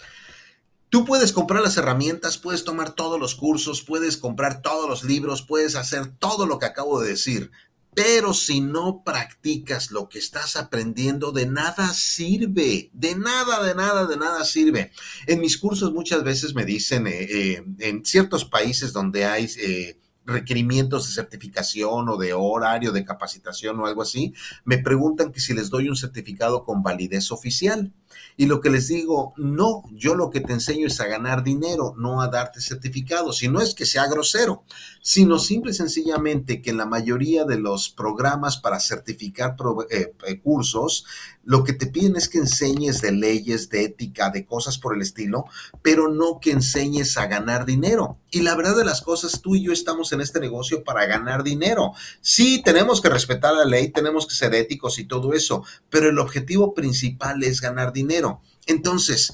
tú 0.88 1.05
puedes 1.05 1.33
comprar 1.33 1.62
las 1.62 1.76
herramientas, 1.76 2.38
puedes 2.38 2.64
tomar 2.64 2.92
todos 2.92 3.18
los 3.18 3.35
cursos, 3.35 3.83
puedes 3.83 4.16
comprar 4.16 4.62
todos 4.62 4.88
los 4.88 5.05
libros, 5.05 5.42
puedes 5.42 5.76
hacer 5.76 6.09
todo 6.18 6.46
lo 6.46 6.59
que 6.59 6.66
acabo 6.66 7.00
de 7.00 7.11
decir, 7.11 7.50
pero 7.94 8.35
si 8.35 8.61
no 8.61 9.03
practicas 9.05 9.90
lo 9.90 10.09
que 10.09 10.18
estás 10.18 10.57
aprendiendo, 10.57 11.33
de 11.33 11.46
nada 11.46 11.92
sirve, 11.92 12.90
de 12.92 13.16
nada, 13.16 13.62
de 13.62 13.74
nada, 13.74 14.07
de 14.07 14.16
nada 14.16 14.44
sirve. 14.44 14.92
En 15.26 15.40
mis 15.40 15.59
cursos 15.59 15.92
muchas 15.92 16.22
veces 16.22 16.55
me 16.55 16.64
dicen, 16.64 17.07
eh, 17.07 17.26
eh, 17.29 17.64
en 17.81 18.05
ciertos 18.05 18.44
países 18.44 18.92
donde 18.92 19.24
hay 19.24 19.50
eh, 19.59 19.98
requerimientos 20.24 21.09
de 21.09 21.14
certificación 21.14 22.09
o 22.09 22.16
de 22.16 22.33
horario 22.33 22.92
de 22.92 23.05
capacitación 23.05 23.81
o 23.81 23.87
algo 23.87 24.03
así, 24.03 24.35
me 24.64 24.79
preguntan 24.79 25.33
que 25.33 25.40
si 25.40 25.55
les 25.55 25.70
doy 25.70 25.88
un 25.88 25.96
certificado 25.96 26.64
con 26.64 26.83
validez 26.83 27.33
oficial. 27.33 27.92
Y 28.37 28.47
lo 28.47 28.61
que 28.61 28.71
les 28.71 28.88
digo, 28.88 29.35
no, 29.37 29.83
yo 29.93 30.14
lo 30.14 30.31
que 30.31 30.40
te 30.40 30.53
enseño 30.53 30.87
es 30.87 31.01
a 31.01 31.07
ganar 31.07 31.43
dinero, 31.43 31.95
no 31.97 32.23
a 32.23 32.29
darte 32.29 32.61
certificados. 32.61 33.43
Y 33.43 33.49
no 33.49 33.61
es 33.61 33.75
que 33.75 33.87
sea 33.87 34.07
grosero, 34.07 34.64
sino 35.03 35.38
simple 35.38 35.73
y 35.73 35.75
sencillamente 35.75 36.62
que 36.62 36.71
en 36.71 36.79
la 36.79 36.87
mayoría 36.87 37.45
de 37.45 37.59
los 37.59 37.90
programas 37.90 38.57
para 38.57 38.81
certificar 38.81 39.57
eh, 39.90 40.14
eh, 40.27 40.40
cursos, 40.40 41.05
lo 41.45 41.64
que 41.64 41.73
te 41.73 41.87
piden 41.87 42.16
es 42.16 42.29
que 42.29 42.38
enseñes 42.38 43.01
de 43.01 43.12
leyes, 43.12 43.69
de 43.69 43.85
ética, 43.85 44.31
de 44.31 44.47
cosas 44.47 44.79
por 44.79 44.95
el 44.95 45.03
estilo, 45.03 45.47
pero 45.83 46.09
no 46.09 46.38
que 46.40 46.53
enseñes 46.53 47.16
a 47.16 47.27
ganar 47.27 47.66
dinero. 47.66 48.19
Y 48.31 48.43
la 48.43 48.55
verdad 48.55 48.77
de 48.77 48.85
las 48.85 49.03
cosas, 49.03 49.40
tú 49.43 49.57
y 49.57 49.62
yo 49.62 49.73
estamos 49.73 50.12
en 50.12 50.21
este 50.21 50.40
negocio 50.40 50.85
para 50.85 51.07
ganar 51.07 51.43
dinero. 51.43 51.93
Sí, 52.21 52.62
tenemos 52.64 53.01
que 53.01 53.09
respetar 53.09 53.55
la 53.55 53.64
ley, 53.64 53.90
tenemos 53.90 54.27
que 54.27 54.35
ser 54.35 54.55
éticos 54.55 54.99
y 54.99 55.05
todo 55.05 55.33
eso, 55.35 55.64
pero 55.88 56.09
el 56.09 56.19
objetivo 56.19 56.73
principal 56.75 57.43
es 57.43 57.61
ganar 57.61 57.93
dinero. 57.93 58.40
Entonces, 58.66 59.33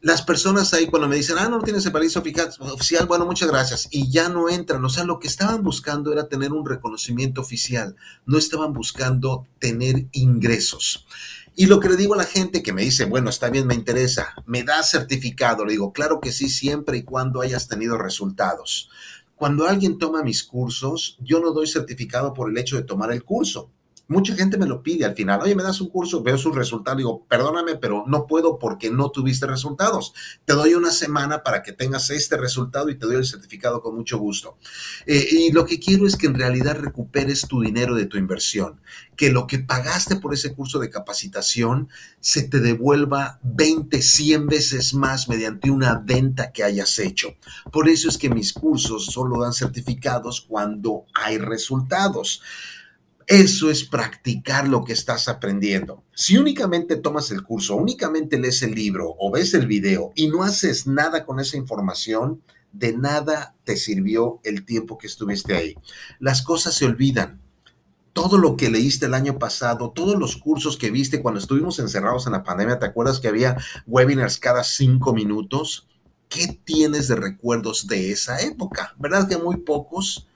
las 0.00 0.22
personas 0.22 0.72
ahí 0.74 0.86
cuando 0.86 1.08
me 1.08 1.16
dicen, 1.16 1.36
ah, 1.38 1.48
no 1.48 1.60
tienes 1.60 1.84
el 1.84 1.92
permiso 1.92 2.22
oficial, 2.60 3.06
bueno, 3.06 3.26
muchas 3.26 3.48
gracias, 3.48 3.88
y 3.90 4.10
ya 4.10 4.28
no 4.28 4.48
entran. 4.48 4.84
O 4.84 4.88
sea, 4.88 5.04
lo 5.04 5.18
que 5.18 5.26
estaban 5.26 5.62
buscando 5.64 6.12
era 6.12 6.28
tener 6.28 6.52
un 6.52 6.64
reconocimiento 6.64 7.40
oficial, 7.40 7.96
no 8.24 8.38
estaban 8.38 8.72
buscando 8.72 9.46
tener 9.58 10.06
ingresos. 10.12 11.06
Y 11.60 11.66
lo 11.66 11.80
que 11.80 11.88
le 11.88 11.96
digo 11.96 12.14
a 12.14 12.18
la 12.18 12.24
gente 12.24 12.62
que 12.62 12.72
me 12.72 12.82
dice, 12.82 13.04
bueno, 13.04 13.30
está 13.30 13.50
bien, 13.50 13.66
me 13.66 13.74
interesa, 13.74 14.32
me 14.46 14.62
da 14.62 14.80
certificado, 14.84 15.64
le 15.64 15.72
digo, 15.72 15.92
claro 15.92 16.20
que 16.20 16.30
sí, 16.30 16.48
siempre 16.48 16.98
y 16.98 17.02
cuando 17.02 17.40
hayas 17.40 17.66
tenido 17.66 17.98
resultados. 17.98 18.90
Cuando 19.34 19.66
alguien 19.66 19.98
toma 19.98 20.22
mis 20.22 20.44
cursos, 20.44 21.18
yo 21.18 21.40
no 21.40 21.50
doy 21.50 21.66
certificado 21.66 22.32
por 22.32 22.48
el 22.48 22.58
hecho 22.58 22.76
de 22.76 22.84
tomar 22.84 23.10
el 23.10 23.24
curso. 23.24 23.72
Mucha 24.10 24.34
gente 24.34 24.56
me 24.56 24.64
lo 24.64 24.82
pide 24.82 25.04
al 25.04 25.14
final, 25.14 25.42
oye, 25.42 25.54
me 25.54 25.62
das 25.62 25.82
un 25.82 25.90
curso, 25.90 26.22
veo 26.22 26.38
sus 26.38 26.54
resultados, 26.56 26.96
digo, 26.96 27.26
perdóname, 27.28 27.76
pero 27.76 28.04
no 28.06 28.26
puedo 28.26 28.58
porque 28.58 28.90
no 28.90 29.10
tuviste 29.10 29.46
resultados. 29.46 30.14
Te 30.46 30.54
doy 30.54 30.72
una 30.72 30.90
semana 30.90 31.42
para 31.42 31.62
que 31.62 31.72
tengas 31.72 32.08
este 32.08 32.38
resultado 32.38 32.88
y 32.88 32.98
te 32.98 33.04
doy 33.04 33.16
el 33.16 33.26
certificado 33.26 33.82
con 33.82 33.94
mucho 33.94 34.16
gusto. 34.16 34.56
Eh, 35.04 35.28
y 35.30 35.52
lo 35.52 35.66
que 35.66 35.78
quiero 35.78 36.06
es 36.06 36.16
que 36.16 36.26
en 36.26 36.34
realidad 36.34 36.78
recuperes 36.78 37.46
tu 37.46 37.60
dinero 37.60 37.94
de 37.94 38.06
tu 38.06 38.16
inversión, 38.16 38.80
que 39.14 39.30
lo 39.30 39.46
que 39.46 39.58
pagaste 39.58 40.16
por 40.16 40.32
ese 40.32 40.54
curso 40.54 40.78
de 40.78 40.88
capacitación 40.88 41.90
se 42.20 42.44
te 42.44 42.60
devuelva 42.60 43.38
20, 43.42 44.00
100 44.00 44.46
veces 44.46 44.94
más 44.94 45.28
mediante 45.28 45.70
una 45.70 45.98
venta 45.98 46.50
que 46.50 46.64
hayas 46.64 46.98
hecho. 46.98 47.36
Por 47.70 47.90
eso 47.90 48.08
es 48.08 48.16
que 48.16 48.30
mis 48.30 48.54
cursos 48.54 49.04
solo 49.04 49.42
dan 49.42 49.52
certificados 49.52 50.40
cuando 50.40 51.04
hay 51.12 51.36
resultados. 51.36 52.40
Eso 53.28 53.70
es 53.70 53.84
practicar 53.84 54.66
lo 54.68 54.84
que 54.84 54.94
estás 54.94 55.28
aprendiendo. 55.28 56.02
Si 56.14 56.38
únicamente 56.38 56.96
tomas 56.96 57.30
el 57.30 57.42
curso, 57.42 57.76
únicamente 57.76 58.38
lees 58.38 58.62
el 58.62 58.74
libro 58.74 59.14
o 59.18 59.30
ves 59.30 59.52
el 59.52 59.66
video 59.66 60.12
y 60.14 60.28
no 60.28 60.44
haces 60.44 60.86
nada 60.86 61.26
con 61.26 61.38
esa 61.38 61.58
información, 61.58 62.42
de 62.72 62.96
nada 62.96 63.54
te 63.64 63.76
sirvió 63.76 64.40
el 64.44 64.64
tiempo 64.64 64.96
que 64.96 65.08
estuviste 65.08 65.54
ahí. 65.54 65.74
Las 66.18 66.40
cosas 66.40 66.72
se 66.72 66.86
olvidan. 66.86 67.42
Todo 68.14 68.38
lo 68.38 68.56
que 68.56 68.70
leíste 68.70 69.04
el 69.04 69.12
año 69.12 69.38
pasado, 69.38 69.90
todos 69.90 70.18
los 70.18 70.36
cursos 70.36 70.78
que 70.78 70.90
viste 70.90 71.20
cuando 71.20 71.38
estuvimos 71.38 71.78
encerrados 71.80 72.26
en 72.26 72.32
la 72.32 72.44
pandemia, 72.44 72.78
¿te 72.78 72.86
acuerdas 72.86 73.20
que 73.20 73.28
había 73.28 73.58
webinars 73.86 74.38
cada 74.38 74.64
cinco 74.64 75.12
minutos? 75.12 75.86
¿Qué 76.30 76.58
tienes 76.64 77.08
de 77.08 77.16
recuerdos 77.16 77.88
de 77.88 78.10
esa 78.10 78.40
época? 78.40 78.94
¿Verdad 78.98 79.28
que 79.28 79.36
muy 79.36 79.58
pocos? 79.58 80.27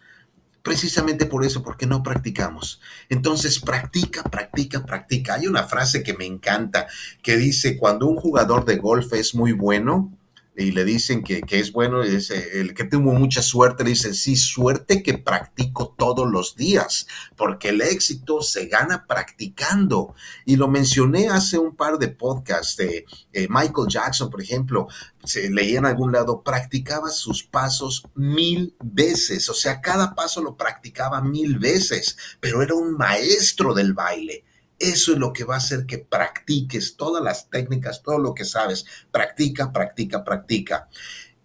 Precisamente 0.62 1.27
por 1.27 1.44
eso, 1.44 1.62
porque 1.62 1.87
no 1.87 2.03
practicamos. 2.03 2.81
Entonces, 3.09 3.61
practica, 3.61 4.22
practica, 4.22 4.85
practica. 4.85 5.35
Hay 5.35 5.46
una 5.46 5.64
frase 5.64 6.03
que 6.03 6.14
me 6.14 6.25
encanta 6.25 6.87
que 7.22 7.37
dice, 7.37 7.77
cuando 7.77 8.07
un 8.07 8.16
jugador 8.16 8.64
de 8.64 8.77
golf 8.77 9.12
es 9.12 9.35
muy 9.35 9.53
bueno, 9.53 10.12
y 10.55 10.73
le 10.73 10.85
dicen 10.85 11.23
que, 11.23 11.43
es 11.49 11.73
bueno, 11.73 12.03
es 12.03 12.31
el 12.31 12.75
que 12.75 12.85
tuvo 12.85 13.12
mucha 13.12 13.41
suerte, 13.41 13.85
le 13.85 13.91
dicen, 13.91 14.15
sí, 14.15 14.37
suerte 14.37 15.03
que 15.03 15.17
practico 15.17 15.95
todos 15.97 16.31
los 16.31 16.57
días, 16.57 17.07
porque 17.37 17.71
el 17.71 17.81
éxito 17.81 18.43
se 18.43 18.67
gana 18.67 19.07
practicando. 19.07 20.15
Y 20.45 20.57
lo 20.57 20.69
mencioné 20.69 21.29
hace 21.29 21.59
un 21.59 21.75
par 21.75 21.99
de 21.99 22.09
podcasts 22.09 22.77
de 22.77 23.07
eh, 23.33 23.47
Michael 23.49 23.88
Jackson, 23.88 24.29
por 24.29 24.43
ejemplo, 24.43 24.88
se 25.25 25.49
leía 25.51 25.79
en 25.79 25.87
algún 25.87 26.12
lado, 26.12 26.43
practicaba 26.43 27.09
sus 27.09 27.43
pasos 27.45 28.03
mil 28.15 28.77
veces, 28.83 29.49
o 29.49 29.55
sea, 29.55 29.81
cada 29.81 30.15
paso 30.15 30.43
lo 30.43 30.57
practicaba 30.57 31.23
mil 31.23 31.59
veces, 31.59 32.17
pero 32.41 32.62
era 32.62 32.75
un 32.75 32.97
maestro 32.97 33.73
del 33.73 33.95
baile. 33.95 34.45
Eso 34.83 35.12
es 35.12 35.18
lo 35.18 35.33
que 35.33 35.45
va 35.45 35.55
a 35.55 35.59
hacer 35.59 35.87
que 35.87 35.99
practiques 35.99 36.97
todas 36.97 37.23
las 37.23 37.49
técnicas, 37.49 38.03
todo 38.03 38.18
lo 38.18 38.35
que 38.35 38.45
sabes. 38.45 38.85
Practica, 39.12 39.73
practica, 39.73 40.25
practica. 40.25 40.88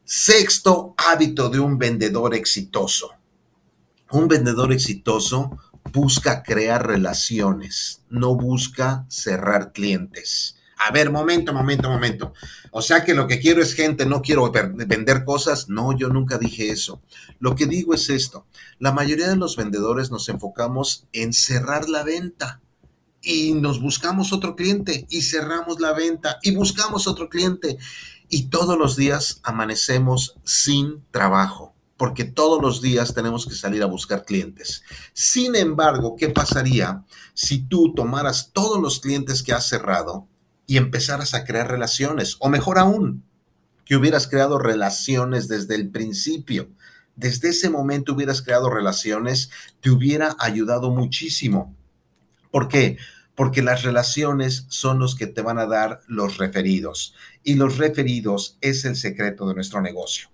Sexto 0.03 0.95
hábito 0.97 1.47
de 1.47 1.59
un 1.59 1.77
vendedor 1.77 2.33
exitoso. 2.33 3.11
Un 4.09 4.27
vendedor 4.27 4.73
exitoso 4.73 5.55
busca 5.93 6.41
crear 6.41 6.87
relaciones, 6.87 8.01
no 8.09 8.33
busca 8.33 9.05
cerrar 9.07 9.71
clientes. 9.71 10.55
A 10.79 10.91
ver, 10.91 11.11
momento, 11.11 11.53
momento, 11.53 11.91
momento. 11.91 12.33
O 12.71 12.81
sea 12.81 13.03
que 13.03 13.13
lo 13.13 13.27
que 13.27 13.39
quiero 13.39 13.61
es 13.61 13.75
gente, 13.75 14.07
no 14.07 14.23
quiero 14.23 14.51
vender 14.51 15.23
cosas. 15.23 15.69
No, 15.69 15.95
yo 15.95 16.09
nunca 16.09 16.39
dije 16.39 16.71
eso. 16.71 17.03
Lo 17.39 17.55
que 17.55 17.67
digo 17.67 17.93
es 17.93 18.09
esto. 18.09 18.47
La 18.79 18.91
mayoría 18.91 19.29
de 19.29 19.35
los 19.35 19.55
vendedores 19.55 20.09
nos 20.09 20.27
enfocamos 20.27 21.05
en 21.13 21.33
cerrar 21.33 21.87
la 21.87 22.03
venta 22.03 22.61
y 23.27 23.51
nos 23.51 23.81
buscamos 23.81 24.31
otro 24.31 24.55
cliente 24.55 25.05
y 25.09 25.21
cerramos 25.21 25.81
la 25.81 25.91
venta 25.91 26.39
y 26.43 26.55
buscamos 26.55 27.07
otro 27.07 27.27
cliente 27.27 27.77
y 28.29 28.43
todos 28.43 28.77
los 28.77 28.95
días 28.95 29.41
amanecemos 29.43 30.37
sin 30.45 31.03
trabajo 31.11 31.75
porque 31.97 32.23
todos 32.23 32.61
los 32.61 32.81
días 32.81 33.13
tenemos 33.13 33.45
que 33.45 33.55
salir 33.55 33.83
a 33.83 33.87
buscar 33.87 34.23
clientes. 34.23 34.83
Sin 35.13 35.55
embargo, 35.55 36.15
¿qué 36.17 36.29
pasaría 36.29 37.03
si 37.33 37.63
tú 37.63 37.93
tomaras 37.93 38.51
todos 38.53 38.79
los 38.81 39.01
clientes 39.01 39.43
que 39.43 39.51
has 39.51 39.67
cerrado 39.67 40.27
y 40.65 40.77
empezaras 40.77 41.33
a 41.33 41.43
crear 41.43 41.67
relaciones? 41.67 42.37
O 42.39 42.49
mejor 42.49 42.77
aún, 42.77 43.23
que 43.83 43.95
hubieras 43.95 44.27
creado 44.27 44.59
relaciones 44.59 45.47
desde 45.47 45.73
el 45.73 45.89
principio. 45.89 46.69
Desde 47.15 47.49
ese 47.49 47.69
momento 47.69 48.13
hubieras 48.13 48.43
creado 48.43 48.69
relaciones, 48.69 49.49
te 49.81 49.89
hubiera 49.89 50.35
ayudado 50.39 50.91
muchísimo. 50.91 51.75
¿Por 52.51 52.67
qué? 52.67 52.97
porque 52.97 52.97
las 53.61 53.83
relaciones 53.83 54.65
son 54.69 54.97
los 54.97 55.15
que 55.15 55.27
te 55.27 55.43
van 55.43 55.59
a 55.59 55.67
dar 55.67 56.01
los 56.07 56.37
referidos 56.37 57.13
y 57.43 57.53
los 57.53 57.77
referidos 57.77 58.57
es 58.61 58.83
el 58.83 58.95
secreto 58.95 59.47
de 59.47 59.53
nuestro 59.53 59.79
negocio. 59.79 60.29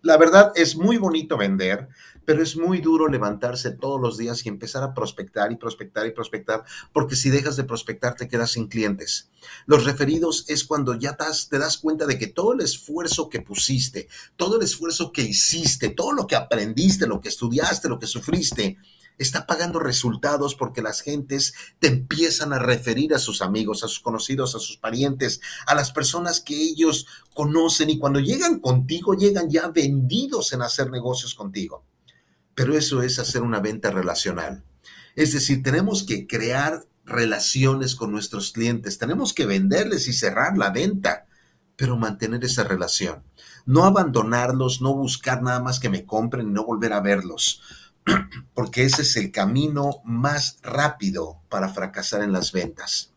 La 0.00 0.16
verdad 0.16 0.50
es 0.56 0.74
muy 0.74 0.96
bonito 0.96 1.36
vender, 1.36 1.88
pero 2.24 2.42
es 2.42 2.56
muy 2.56 2.80
duro 2.80 3.06
levantarse 3.06 3.70
todos 3.70 4.00
los 4.00 4.16
días 4.16 4.44
y 4.46 4.48
empezar 4.48 4.82
a 4.82 4.94
prospectar 4.94 5.52
y 5.52 5.56
prospectar 5.56 6.06
y 6.06 6.12
prospectar, 6.12 6.64
porque 6.92 7.16
si 7.16 7.28
dejas 7.28 7.56
de 7.56 7.64
prospectar 7.64 8.14
te 8.14 8.28
quedas 8.28 8.52
sin 8.52 8.66
clientes. 8.66 9.30
Los 9.66 9.84
referidos 9.84 10.46
es 10.48 10.64
cuando 10.64 10.94
ya 10.94 11.16
te 11.16 11.58
das 11.58 11.78
cuenta 11.78 12.06
de 12.06 12.18
que 12.18 12.28
todo 12.28 12.54
el 12.54 12.62
esfuerzo 12.62 13.28
que 13.28 13.42
pusiste, 13.42 14.08
todo 14.36 14.56
el 14.56 14.62
esfuerzo 14.62 15.12
que 15.12 15.22
hiciste, 15.22 15.90
todo 15.90 16.12
lo 16.12 16.26
que 16.26 16.36
aprendiste, 16.36 17.06
lo 17.06 17.20
que 17.20 17.28
estudiaste, 17.28 17.90
lo 17.90 17.98
que 17.98 18.06
sufriste, 18.06 18.78
está 19.18 19.46
pagando 19.46 19.78
resultados 19.78 20.54
porque 20.54 20.82
las 20.82 21.00
gentes 21.00 21.54
te 21.78 21.88
empiezan 21.88 22.52
a 22.52 22.58
referir 22.58 23.14
a 23.14 23.18
sus 23.18 23.42
amigos, 23.42 23.84
a 23.84 23.88
sus 23.88 24.00
conocidos, 24.00 24.54
a 24.54 24.58
sus 24.58 24.76
parientes, 24.76 25.40
a 25.66 25.74
las 25.74 25.92
personas 25.92 26.40
que 26.40 26.54
ellos 26.54 27.06
conocen 27.34 27.90
y 27.90 27.98
cuando 27.98 28.20
llegan 28.20 28.60
contigo, 28.60 29.14
llegan 29.14 29.50
ya 29.50 29.68
vendidos 29.68 30.52
en 30.52 30.62
hacer 30.62 30.90
negocios 30.90 31.34
contigo. 31.34 31.84
Pero 32.54 32.76
eso 32.76 33.02
es 33.02 33.18
hacer 33.18 33.42
una 33.42 33.60
venta 33.60 33.90
relacional. 33.90 34.64
Es 35.14 35.32
decir, 35.32 35.62
tenemos 35.62 36.04
que 36.04 36.26
crear 36.26 36.86
relaciones 37.04 37.94
con 37.94 38.12
nuestros 38.12 38.52
clientes, 38.52 38.98
tenemos 38.98 39.32
que 39.32 39.46
venderles 39.46 40.08
y 40.08 40.12
cerrar 40.12 40.56
la 40.56 40.70
venta, 40.70 41.26
pero 41.76 41.96
mantener 41.96 42.44
esa 42.44 42.64
relación. 42.64 43.22
No 43.64 43.84
abandonarlos, 43.84 44.80
no 44.80 44.94
buscar 44.94 45.42
nada 45.42 45.60
más 45.60 45.80
que 45.80 45.88
me 45.88 46.04
compren 46.04 46.48
y 46.48 46.52
no 46.52 46.64
volver 46.64 46.92
a 46.92 47.00
verlos 47.00 47.62
porque 48.54 48.84
ese 48.84 49.02
es 49.02 49.16
el 49.16 49.30
camino 49.30 50.02
más 50.04 50.58
rápido 50.62 51.40
para 51.48 51.68
fracasar 51.68 52.22
en 52.22 52.32
las 52.32 52.52
ventas. 52.52 53.12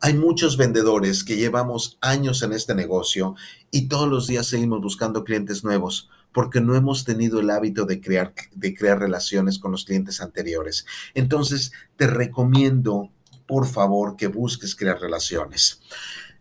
Hay 0.00 0.14
muchos 0.14 0.56
vendedores 0.56 1.24
que 1.24 1.36
llevamos 1.36 1.96
años 2.00 2.42
en 2.42 2.52
este 2.52 2.74
negocio 2.74 3.36
y 3.70 3.88
todos 3.88 4.08
los 4.08 4.26
días 4.26 4.46
seguimos 4.46 4.80
buscando 4.80 5.24
clientes 5.24 5.64
nuevos 5.64 6.10
porque 6.32 6.60
no 6.60 6.74
hemos 6.74 7.04
tenido 7.04 7.40
el 7.40 7.48
hábito 7.48 7.86
de 7.86 8.00
crear, 8.00 8.34
de 8.54 8.74
crear 8.74 8.98
relaciones 8.98 9.58
con 9.58 9.70
los 9.70 9.84
clientes 9.84 10.20
anteriores. 10.20 10.84
Entonces, 11.14 11.72
te 11.96 12.08
recomiendo, 12.08 13.10
por 13.46 13.66
favor, 13.66 14.16
que 14.16 14.26
busques 14.26 14.74
crear 14.74 15.00
relaciones. 15.00 15.80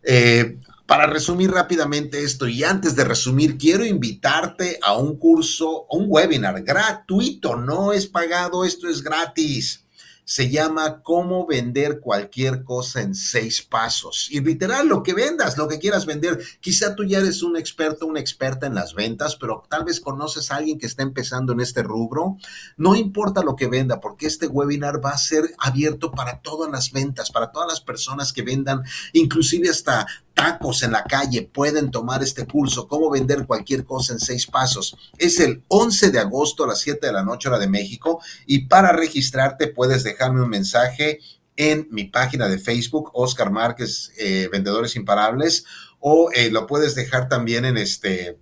Eh, 0.02 0.58
para 0.86 1.08
resumir 1.08 1.50
rápidamente 1.52 2.24
esto 2.24 2.48
y 2.48 2.64
antes 2.64 2.96
de 2.96 3.06
resumir, 3.06 3.58
quiero 3.58 3.86
invitarte 3.86 4.80
a 4.82 4.98
un 4.98 5.18
curso, 5.18 5.86
un 5.90 6.06
webinar 6.08 6.62
gratuito, 6.64 7.56
no 7.56 7.94
es 7.94 8.08
pagado, 8.08 8.66
esto 8.66 8.90
es 8.90 9.02
gratis. 9.02 9.84
se 10.26 10.50
llama 10.50 11.02
Cómo 11.02 11.46
vender 11.46 12.00
cualquier 12.00 12.64
cosa 12.64 13.02
en 13.02 13.14
seis 13.14 13.62
pasos. 13.62 14.30
Y 14.32 14.40
literal, 14.40 14.88
lo 14.88 15.04
que 15.04 15.14
vendas, 15.14 15.58
lo 15.58 15.68
que 15.68 15.80
quieras 15.80 16.06
vender. 16.06 16.42
Quizá 16.62 16.96
tú 16.96 17.04
ya 17.04 17.20
eres 17.20 17.44
un 17.44 17.58
experto, 17.58 18.06
una 18.06 18.20
experta 18.20 18.68
en 18.68 18.76
las 18.76 18.94
ventas, 18.94 19.36
pero 19.36 19.64
tal 19.70 19.84
vez 19.84 20.00
conoces 20.00 20.52
a 20.52 20.58
alguien 20.58 20.80
que 20.80 20.86
está 20.86 21.04
empezando 21.04 21.54
en 21.54 21.60
este 21.60 21.84
rubro. 21.84 22.38
No 22.78 22.96
importa 22.96 23.44
lo 23.44 23.56
que 23.56 23.68
venda, 23.68 24.00
porque 24.00 24.28
este 24.28 24.48
webinar 24.48 25.04
va 25.04 25.12
a 25.12 25.18
ser 25.18 25.44
abierto 25.58 26.12
para 26.12 26.40
todas 26.40 26.72
las 26.72 26.92
ventas, 26.92 27.30
para 27.30 27.52
todas 27.52 27.68
las 27.68 27.82
personas 27.82 28.32
que 28.32 28.44
vendan, 28.44 28.84
inclusive 29.12 29.70
hasta 29.70 30.08
tacos 30.34 30.84
en 30.84 30.92
la 30.92 31.04
calle 31.04 31.44
pueden 31.44 31.92
tomar 31.92 32.24
este 32.24 32.46
curso, 32.46 32.88
cómo 32.88 33.10
vender 33.10 33.46
cualquier 33.46 33.84
cosa 33.84 34.14
en 34.14 34.20
seis 34.20 34.48
pasos. 34.48 34.98
Es 35.18 35.40
el 35.40 35.64
11 35.68 36.12
de 36.12 36.20
agosto 36.20 36.64
a 36.64 36.68
las 36.68 36.80
7 36.82 37.06
de 37.06 37.14
la 37.14 37.24
noche 37.24 37.50
hora 37.50 37.60
de 37.60 37.68
México 37.68 38.22
y 38.46 38.66
para 38.66 38.92
registrarte 38.92 39.68
puedes 39.68 40.04
dejarme 40.04 40.42
un 40.42 40.50
mensaje 40.50 41.20
en 41.56 41.88
mi 41.92 42.06
página 42.06 42.48
de 42.48 42.58
Facebook, 42.58 43.12
Oscar 43.14 43.52
Márquez, 43.52 44.12
eh, 44.18 44.50
Vendedores 44.52 44.96
Imparables, 44.96 45.66
o 46.00 46.32
eh, 46.34 46.50
lo 46.50 46.68
puedes 46.68 46.96
dejar 46.96 47.30
también 47.30 47.66
en 47.66 47.78
este 47.78 48.40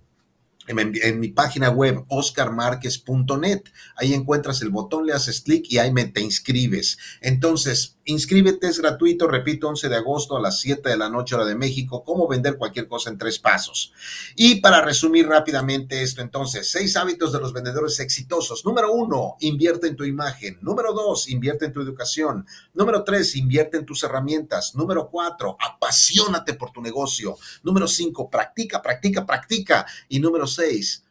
en, 0.66 1.20
mi 1.20 1.28
página 1.28 1.70
web 1.70 2.04
oscarmarquez.net. 2.08 3.62
Ahí 3.96 4.14
encuentras 4.14 4.62
el 4.62 4.70
botón, 4.70 5.06
le 5.06 5.12
haces 5.12 5.40
clic 5.40 5.66
y 5.68 5.78
ahí 5.78 5.92
me 5.92 6.04
te 6.04 6.20
inscribes. 6.20 6.98
Entonces, 7.20 7.98
inscríbete, 8.04 8.68
es 8.68 8.80
gratuito, 8.80 9.28
repito, 9.28 9.68
11 9.68 9.88
de 9.88 9.96
agosto 9.96 10.36
a 10.36 10.40
las 10.40 10.60
7 10.60 10.88
de 10.88 10.96
la 10.96 11.08
noche 11.08 11.34
hora 11.34 11.44
de 11.44 11.54
México, 11.54 12.04
cómo 12.04 12.28
vender 12.28 12.56
cualquier 12.56 12.88
cosa 12.88 13.10
en 13.10 13.18
tres 13.18 13.38
pasos. 13.38 13.92
Y 14.36 14.56
para 14.56 14.82
resumir 14.82 15.26
rápidamente 15.26 16.02
esto, 16.02 16.22
entonces, 16.22 16.70
seis 16.70 16.96
hábitos 16.96 17.32
de 17.32 17.40
los 17.40 17.52
vendedores 17.52 18.00
exitosos. 18.00 18.64
Número 18.64 18.92
uno, 18.92 19.36
invierte 19.40 19.88
en 19.88 19.96
tu 19.96 20.04
imagen. 20.04 20.58
Número 20.62 20.92
dos, 20.92 21.28
invierte 21.28 21.66
en 21.66 21.72
tu 21.72 21.80
educación. 21.80 22.46
Número 22.74 23.04
tres, 23.04 23.36
invierte 23.36 23.78
en 23.78 23.86
tus 23.86 24.02
herramientas. 24.02 24.74
Número 24.74 25.08
cuatro, 25.10 25.56
apasionate 25.60 26.54
por 26.54 26.70
tu 26.70 26.80
negocio. 26.80 27.36
Número 27.62 27.86
cinco, 27.86 28.28
practica, 28.28 28.82
practica, 28.82 29.24
practica. 29.26 29.86
Y 30.08 30.20
número 30.20 30.46
seis, 30.54 31.04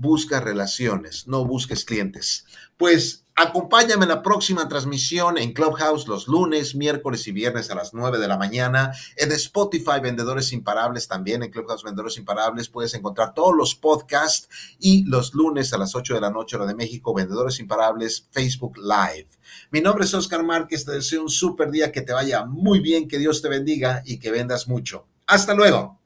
busca 0.00 0.40
relaciones, 0.40 1.26
no 1.26 1.44
busques 1.44 1.84
clientes. 1.84 2.46
Pues 2.78 3.26
acompáñame 3.36 4.04
en 4.04 4.08
la 4.08 4.22
próxima 4.22 4.66
transmisión 4.66 5.36
en 5.36 5.52
Clubhouse 5.52 6.08
los 6.08 6.26
lunes, 6.26 6.74
miércoles 6.74 7.28
y 7.28 7.32
viernes 7.32 7.70
a 7.70 7.74
las 7.74 7.92
9 7.92 8.18
de 8.18 8.26
la 8.26 8.38
mañana. 8.38 8.92
En 9.16 9.30
Spotify, 9.32 10.00
Vendedores 10.02 10.54
Imparables 10.54 11.06
también, 11.06 11.42
en 11.42 11.50
Clubhouse 11.50 11.84
Vendedores 11.84 12.16
Imparables 12.16 12.70
puedes 12.70 12.94
encontrar 12.94 13.34
todos 13.34 13.54
los 13.54 13.74
podcasts 13.74 14.48
y 14.78 15.04
los 15.04 15.34
lunes 15.34 15.74
a 15.74 15.78
las 15.78 15.94
8 15.94 16.14
de 16.14 16.20
la 16.22 16.30
noche, 16.30 16.56
hora 16.56 16.66
de 16.66 16.74
México, 16.74 17.12
Vendedores 17.12 17.60
Imparables, 17.60 18.26
Facebook 18.30 18.78
Live. 18.78 19.28
Mi 19.70 19.82
nombre 19.82 20.06
es 20.06 20.14
Oscar 20.14 20.42
Márquez, 20.42 20.86
te 20.86 20.92
deseo 20.92 21.20
un 21.20 21.28
súper 21.28 21.70
día, 21.70 21.92
que 21.92 22.00
te 22.00 22.14
vaya 22.14 22.46
muy 22.46 22.80
bien, 22.80 23.06
que 23.06 23.18
Dios 23.18 23.42
te 23.42 23.50
bendiga 23.50 24.02
y 24.06 24.18
que 24.18 24.30
vendas 24.30 24.66
mucho. 24.66 25.06
Hasta 25.26 25.52
luego. 25.52 25.99